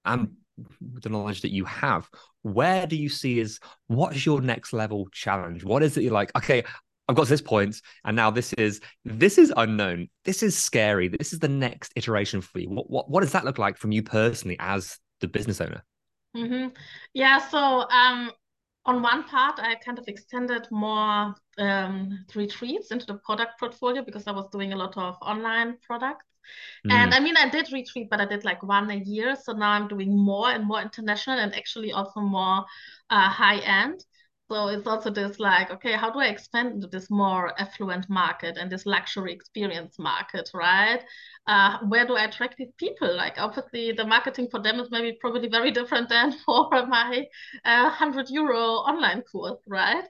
and 0.04 0.32
the 0.80 1.08
knowledge 1.08 1.42
that 1.42 1.52
you 1.52 1.64
have, 1.64 2.08
where 2.42 2.86
do 2.86 2.96
you 2.96 3.08
see 3.08 3.40
is 3.40 3.58
what's 3.86 4.24
your 4.24 4.40
next 4.40 4.72
level 4.72 5.08
challenge? 5.12 5.64
What 5.64 5.82
is 5.82 5.96
it 5.96 6.02
you're 6.02 6.12
like, 6.12 6.34
okay, 6.36 6.64
I've 7.08 7.16
got 7.16 7.26
this 7.26 7.42
point, 7.42 7.80
and 8.04 8.14
now 8.14 8.30
this 8.30 8.52
is 8.52 8.80
this 9.04 9.36
is 9.36 9.52
unknown. 9.56 10.08
This 10.24 10.42
is 10.42 10.56
scary. 10.56 11.08
This 11.08 11.32
is 11.32 11.40
the 11.40 11.48
next 11.48 11.92
iteration 11.96 12.40
for 12.40 12.60
you. 12.60 12.68
What 12.70 12.88
what, 12.88 13.10
what 13.10 13.20
does 13.22 13.32
that 13.32 13.44
look 13.44 13.58
like 13.58 13.76
from 13.76 13.92
you 13.92 14.02
personally 14.02 14.56
as 14.60 14.96
the 15.20 15.28
business 15.28 15.60
owner? 15.60 15.82
Hmm 16.34 16.68
Yeah, 17.12 17.38
so 17.38 17.58
um, 17.90 18.30
on 18.86 19.02
one 19.02 19.24
part, 19.24 19.58
I 19.58 19.74
kind 19.76 19.98
of 19.98 20.06
extended 20.08 20.68
more 20.70 21.34
um, 21.58 22.24
retreats 22.34 22.90
into 22.92 23.06
the 23.06 23.14
product 23.14 23.58
portfolio 23.58 24.02
because 24.04 24.26
I 24.26 24.32
was 24.32 24.48
doing 24.52 24.72
a 24.72 24.76
lot 24.76 24.96
of 24.96 25.16
online 25.22 25.78
products. 25.86 26.26
And 26.88 27.12
Mm, 27.12 27.14
I 27.14 27.20
mean, 27.20 27.36
I 27.36 27.48
did 27.48 27.72
retreat, 27.72 28.08
but 28.10 28.20
I 28.20 28.26
did 28.26 28.44
like 28.44 28.62
one 28.62 28.90
a 28.90 28.96
year. 28.96 29.36
So 29.36 29.52
now 29.52 29.70
I'm 29.72 29.88
doing 29.88 30.16
more 30.16 30.50
and 30.50 30.64
more 30.66 30.80
international 30.82 31.38
and 31.38 31.54
actually 31.54 31.92
also 31.92 32.20
more 32.20 32.64
uh, 33.10 33.28
high 33.30 33.58
end. 33.58 34.04
So 34.50 34.66
it's 34.68 34.86
also 34.86 35.10
this 35.10 35.38
like, 35.38 35.70
okay, 35.70 35.92
how 35.92 36.10
do 36.10 36.18
I 36.18 36.26
expand 36.26 36.72
into 36.72 36.88
this 36.88 37.08
more 37.08 37.58
affluent 37.60 38.10
market 38.10 38.56
and 38.58 38.70
this 38.70 38.84
luxury 38.84 39.32
experience 39.32 39.98
market, 39.98 40.50
right? 40.52 41.00
Uh, 41.46 41.78
where 41.88 42.04
do 42.06 42.16
I 42.16 42.24
attract 42.24 42.56
these 42.58 42.72
people? 42.76 43.16
Like, 43.16 43.34
obviously, 43.38 43.92
the 43.92 44.04
marketing 44.04 44.48
for 44.50 44.60
them 44.60 44.80
is 44.80 44.90
maybe 44.90 45.16
probably 45.20 45.48
very 45.48 45.70
different 45.70 46.08
than 46.08 46.32
for 46.44 46.68
my 46.86 47.26
uh, 47.64 47.82
100 47.84 48.28
euro 48.30 48.58
online 48.90 49.22
course, 49.22 49.60
right? 49.68 50.04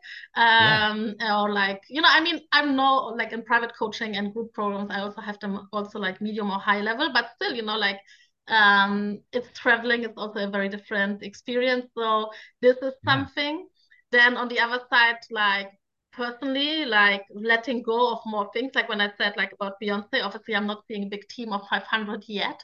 Yeah. 0.59 0.81
Um, 0.88 1.14
or 1.20 1.53
like, 1.53 1.83
you 1.90 2.00
know, 2.03 2.09
I 2.11 2.20
mean, 2.22 2.40
I'm 2.53 2.76
no 2.76 3.14
like 3.16 3.33
in 3.33 3.42
private 3.44 3.72
coaching 3.79 4.16
and 4.16 4.33
group 4.33 4.53
programs, 4.55 4.90
I 4.90 5.00
also 5.00 5.20
have 5.20 5.38
them 5.40 5.68
also 5.72 5.98
like 5.98 6.20
medium 6.20 6.50
or 6.50 6.59
high 6.59 6.81
level, 6.81 7.11
but 7.12 7.31
still, 7.37 7.55
you 7.55 7.62
know, 7.62 7.76
like 7.76 8.00
um 8.48 9.20
it's 9.33 9.48
traveling 9.59 10.03
It's 10.05 10.16
also 10.16 10.40
a 10.40 10.50
very 10.50 10.68
different 10.68 11.22
experience. 11.22 11.87
So 11.96 12.31
this 12.61 12.76
is 12.79 12.94
Yeah. 13.03 13.24
something. 13.29 13.68
Then 14.12 14.37
on 14.37 14.49
the 14.49 14.61
other 14.61 14.81
side, 14.90 15.18
like 15.31 15.70
personally, 16.12 16.85
like 16.85 17.25
letting 17.33 17.83
go 17.83 18.12
of 18.12 18.20
more 18.27 18.51
things. 18.53 18.73
Like 18.75 18.88
when 18.88 19.01
I 19.01 19.12
said 19.16 19.35
like 19.37 19.53
about 19.53 19.75
Beyonce, 19.83 20.23
obviously 20.25 20.55
I'm 20.57 20.66
not 20.66 20.85
seeing 20.88 21.05
a 21.05 21.09
big 21.09 21.29
team 21.29 21.53
of 21.53 21.66
500 21.68 22.25
yet. 22.29 22.62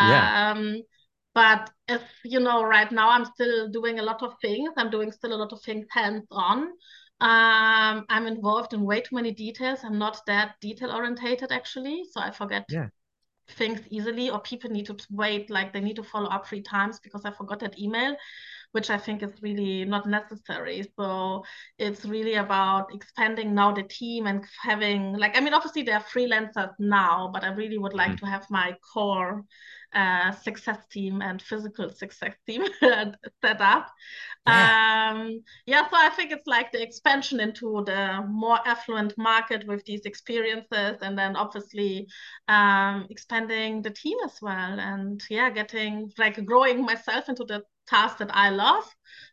Yeah. 0.00 0.32
Um, 0.52 0.82
but 1.34 1.70
as 1.88 2.00
you 2.24 2.40
know, 2.40 2.62
right 2.64 2.90
now 2.90 3.10
I'm 3.10 3.24
still 3.24 3.68
doing 3.68 3.98
a 3.98 4.02
lot 4.02 4.22
of 4.22 4.34
things. 4.40 4.70
I'm 4.76 4.90
doing 4.90 5.12
still 5.12 5.32
a 5.34 5.40
lot 5.42 5.52
of 5.52 5.62
things 5.62 5.86
hands-on. 5.90 6.68
Um, 7.20 8.06
I'm 8.08 8.26
involved 8.26 8.72
in 8.74 8.82
way 8.82 9.00
too 9.00 9.16
many 9.16 9.32
details. 9.32 9.80
I'm 9.84 9.98
not 9.98 10.20
that 10.26 10.54
detail 10.60 10.90
orientated 10.92 11.52
actually, 11.52 12.04
so 12.10 12.20
I 12.20 12.30
forget 12.30 12.68
Yeah. 12.68 12.88
things 13.50 13.80
easily, 13.90 14.30
or 14.30 14.40
people 14.40 14.70
need 14.70 14.86
to 14.86 14.96
wait, 15.10 15.50
like 15.50 15.72
they 15.72 15.80
need 15.80 15.96
to 15.96 16.02
follow 16.02 16.28
up 16.28 16.46
three 16.46 16.62
times 16.62 17.00
because 17.00 17.24
I 17.24 17.30
forgot 17.32 17.60
that 17.60 17.78
email, 17.78 18.16
which 18.72 18.90
I 18.90 18.98
think 18.98 19.22
is 19.22 19.32
really 19.42 19.84
not 19.84 20.06
necessary. 20.06 20.84
So 20.98 21.44
it's 21.78 22.04
really 22.04 22.34
about 22.34 22.94
expanding 22.94 23.54
now 23.54 23.72
the 23.72 23.82
team 23.82 24.26
and 24.26 24.44
having, 24.62 25.14
like, 25.14 25.36
I 25.36 25.40
mean, 25.40 25.54
obviously 25.54 25.82
there 25.82 25.96
are 25.96 26.04
freelancers 26.04 26.72
now, 26.78 27.30
but 27.32 27.44
I 27.44 27.48
really 27.48 27.78
would 27.78 27.94
like 27.94 28.16
Mhm. 28.16 28.18
to 28.18 28.26
have 28.26 28.46
my 28.50 28.76
core 28.92 29.44
uh, 29.94 30.32
success 30.32 30.78
team 30.90 31.22
and 31.22 31.40
physical 31.42 31.90
success 31.90 32.34
team 32.46 32.64
set 32.80 33.60
up. 33.60 33.88
Yeah. 34.46 34.70
Um, 35.10 35.42
yeah, 35.66 35.88
so 35.88 35.96
I 35.96 36.10
think 36.16 36.32
it's 36.32 36.46
like 36.46 36.72
the 36.72 36.82
expansion 36.82 37.40
into 37.40 37.82
the 37.86 38.24
more 38.28 38.58
affluent 38.66 39.14
market 39.18 39.66
with 39.66 39.84
these 39.84 40.02
experiences, 40.06 40.98
and 41.02 41.18
then 41.18 41.36
obviously 41.36 42.08
um, 42.48 43.06
expanding 43.10 43.82
the 43.82 43.90
team 43.90 44.16
as 44.24 44.38
well, 44.40 44.80
and 44.80 45.22
yeah, 45.30 45.50
getting 45.50 46.10
like 46.18 46.44
growing 46.46 46.82
myself 46.84 47.28
into 47.28 47.44
the 47.44 47.62
task 47.86 48.18
that 48.18 48.30
I 48.34 48.50
love. 48.50 48.84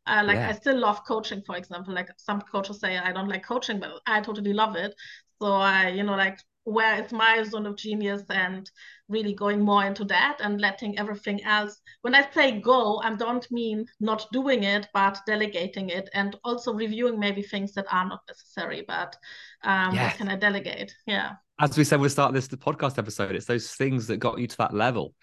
Uh, 0.06 0.24
like 0.26 0.40
Yeah. 0.40 0.46
I 0.46 0.54
still 0.54 0.78
love 0.80 1.04
coaching, 1.06 1.42
for 1.46 1.56
example. 1.56 1.94
Like 1.94 2.10
some 2.18 2.42
coaches 2.42 2.80
say 2.80 2.98
I 2.98 3.12
don't 3.12 3.30
like 3.30 3.46
coaching, 3.46 3.80
but 3.80 4.02
I 4.06 4.22
totally 4.22 4.54
love 4.54 4.76
it. 4.76 4.94
So 5.42 5.52
I, 5.54 5.90
you 5.90 6.04
know, 6.04 6.16
like 6.16 6.40
where 6.66 7.02
is 7.04 7.12
my 7.12 7.44
zone 7.44 7.66
of 7.66 7.78
genius 7.78 8.24
and 8.30 8.70
really 9.08 9.34
going 9.34 9.62
more 9.62 9.86
into 9.86 10.04
that 10.04 10.38
and 10.42 10.60
letting 10.60 10.98
everything 10.98 11.44
else. 11.44 11.80
When 12.02 12.16
I 12.16 12.30
say 12.32 12.60
go, 12.60 13.00
I 13.04 13.16
don't 13.16 13.50
mean 13.52 13.86
not 14.00 14.26
doing 14.32 14.64
it, 14.64 14.88
but 14.94 15.20
delegating 15.28 15.90
it 15.90 16.10
and 16.14 16.36
also 16.44 16.74
reviewing 16.74 17.20
maybe 17.20 17.44
things 17.44 17.74
that 17.74 17.86
are 17.92 18.08
not 18.08 18.22
necessary, 18.28 18.84
but 18.88 19.16
um, 19.64 19.96
what 19.96 20.16
can 20.16 20.28
I 20.28 20.36
delegate? 20.36 20.94
Yeah. 21.06 21.34
As 21.60 21.78
we 21.78 21.84
said, 21.84 22.00
we'll 22.00 22.10
start 22.10 22.34
this 22.34 22.48
the 22.48 22.58
podcast 22.58 22.98
episode. 22.98 23.36
It's 23.36 23.46
those 23.46 23.72
things 23.72 24.08
that 24.08 24.18
got 24.18 24.40
you 24.40 24.48
to 24.48 24.58
that 24.58 24.74
level. 24.74 25.14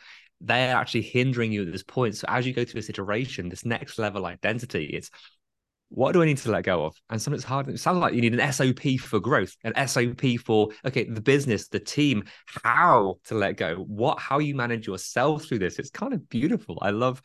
They're 0.41 0.77
actually 0.77 1.03
hindering 1.03 1.53
you 1.53 1.63
at 1.63 1.73
this 1.73 1.83
point. 1.83 2.17
So 2.17 2.27
as 2.29 2.47
you 2.47 2.53
go 2.53 2.65
through 2.65 2.81
this 2.81 2.89
iteration, 2.89 3.49
this 3.49 3.65
next 3.65 3.99
level 3.99 4.27
identity, 4.27 4.87
it's 4.87 5.11
what 5.95 6.13
do 6.13 6.23
I 6.23 6.25
need 6.25 6.39
to 6.39 6.51
let 6.51 6.65
go 6.65 6.87
of? 6.87 6.97
And 7.11 7.21
sometimes 7.21 7.43
it's 7.43 7.49
hard. 7.49 7.69
It 7.69 7.79
sounds 7.79 7.99
like 7.99 8.15
you 8.15 8.23
need 8.23 8.39
an 8.39 8.53
SOP 8.53 8.99
for 8.99 9.21
growth, 9.21 9.55
an 9.63 9.87
SOP 9.87 10.41
for 10.43 10.71
okay, 10.87 11.05
the 11.05 11.21
business, 11.21 11.69
the 11.69 11.81
team, 11.81 12.25
how 12.47 13.17
to 13.27 13.35
let 13.35 13.59
go, 13.59 13.77
what 13.77 14.19
how 14.19 14.39
you 14.39 14.55
manage 14.55 14.87
yourself 14.87 15.45
through 15.45 15.59
this. 15.59 15.79
It's 15.79 15.91
kind 15.91 16.15
of 16.15 16.27
beautiful. 16.31 16.79
I 16.81 16.91
love 16.91 17.21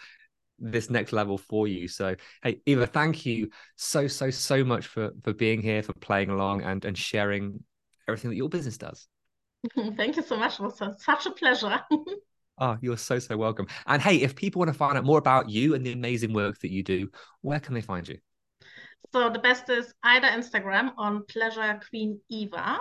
this 0.59 0.89
next 0.89 1.13
level 1.13 1.37
for 1.37 1.67
you. 1.67 1.87
So 1.87 2.15
hey, 2.43 2.59
Eva, 2.65 2.87
thank 2.87 3.25
you 3.25 3.51
so, 3.77 4.05
so, 4.07 4.29
so 4.29 4.65
much 4.65 4.87
for 4.87 5.11
for 5.23 5.33
being 5.33 5.61
here, 5.61 5.81
for 5.81 5.93
playing 5.93 6.29
along 6.29 6.63
and 6.63 6.83
and 6.83 6.97
sharing 6.97 7.63
everything 8.05 8.31
that 8.31 8.37
your 8.37 8.49
business 8.49 8.77
does. 8.77 9.07
Thank 9.97 10.17
you 10.17 10.23
so 10.23 10.37
much. 10.37 10.59
Was 10.59 10.81
such 10.99 11.25
a 11.25 11.31
pleasure. 11.31 11.79
Oh, 12.57 12.77
you're 12.81 12.97
so, 12.97 13.19
so 13.19 13.37
welcome. 13.37 13.67
And 13.85 14.01
hey, 14.01 14.17
if 14.17 14.35
people 14.35 14.59
want 14.59 14.71
to 14.71 14.77
find 14.77 14.97
out 14.97 15.05
more 15.05 15.17
about 15.17 15.49
you 15.49 15.73
and 15.73 15.85
the 15.85 15.93
amazing 15.93 16.33
work 16.33 16.59
that 16.59 16.71
you 16.71 16.83
do, 16.83 17.09
where 17.41 17.59
can 17.59 17.73
they 17.73 17.81
find 17.81 18.07
you? 18.07 18.17
So 19.13 19.29
the 19.29 19.39
best 19.39 19.69
is 19.69 19.93
either 20.03 20.27
Instagram 20.27 20.93
on 20.97 21.23
Pleasure 21.25 21.79
Queen 21.89 22.19
Eva 22.29 22.79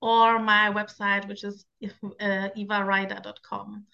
or 0.00 0.38
my 0.38 0.72
website, 0.72 1.28
which 1.28 1.44
is 1.44 1.64
uh, 1.82 2.48
evareida.com. 2.56 3.86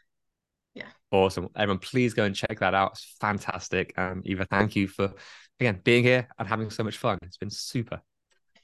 Yeah. 0.75 0.89
Awesome. 1.11 1.49
Everyone, 1.57 1.79
please 1.79 2.15
go 2.15 2.25
and 2.25 2.35
check 2.35 2.61
that 2.61 2.75
out. 2.75 2.93
It's 2.93 3.17
fantastic. 3.21 3.93
Um, 3.99 4.23
Eva, 4.25 4.47
thank 4.47 4.77
you 4.77 4.89
for, 4.89 5.13
again, 5.59 5.81
being 5.83 6.05
here 6.05 6.29
and 6.39 6.47
having 6.47 6.71
so 6.71 6.85
much 6.85 6.99
fun. 6.99 7.19
It's 7.23 7.37
been 7.37 7.51
super. 7.51 8.01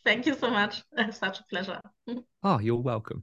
Thank 0.05 0.27
you 0.27 0.35
so 0.35 0.51
much. 0.51 0.83
It's 0.97 1.18
such 1.18 1.40
a 1.40 1.44
pleasure. 1.51 1.81
Oh, 2.42 2.59
you're 2.59 2.77
welcome. 2.77 3.23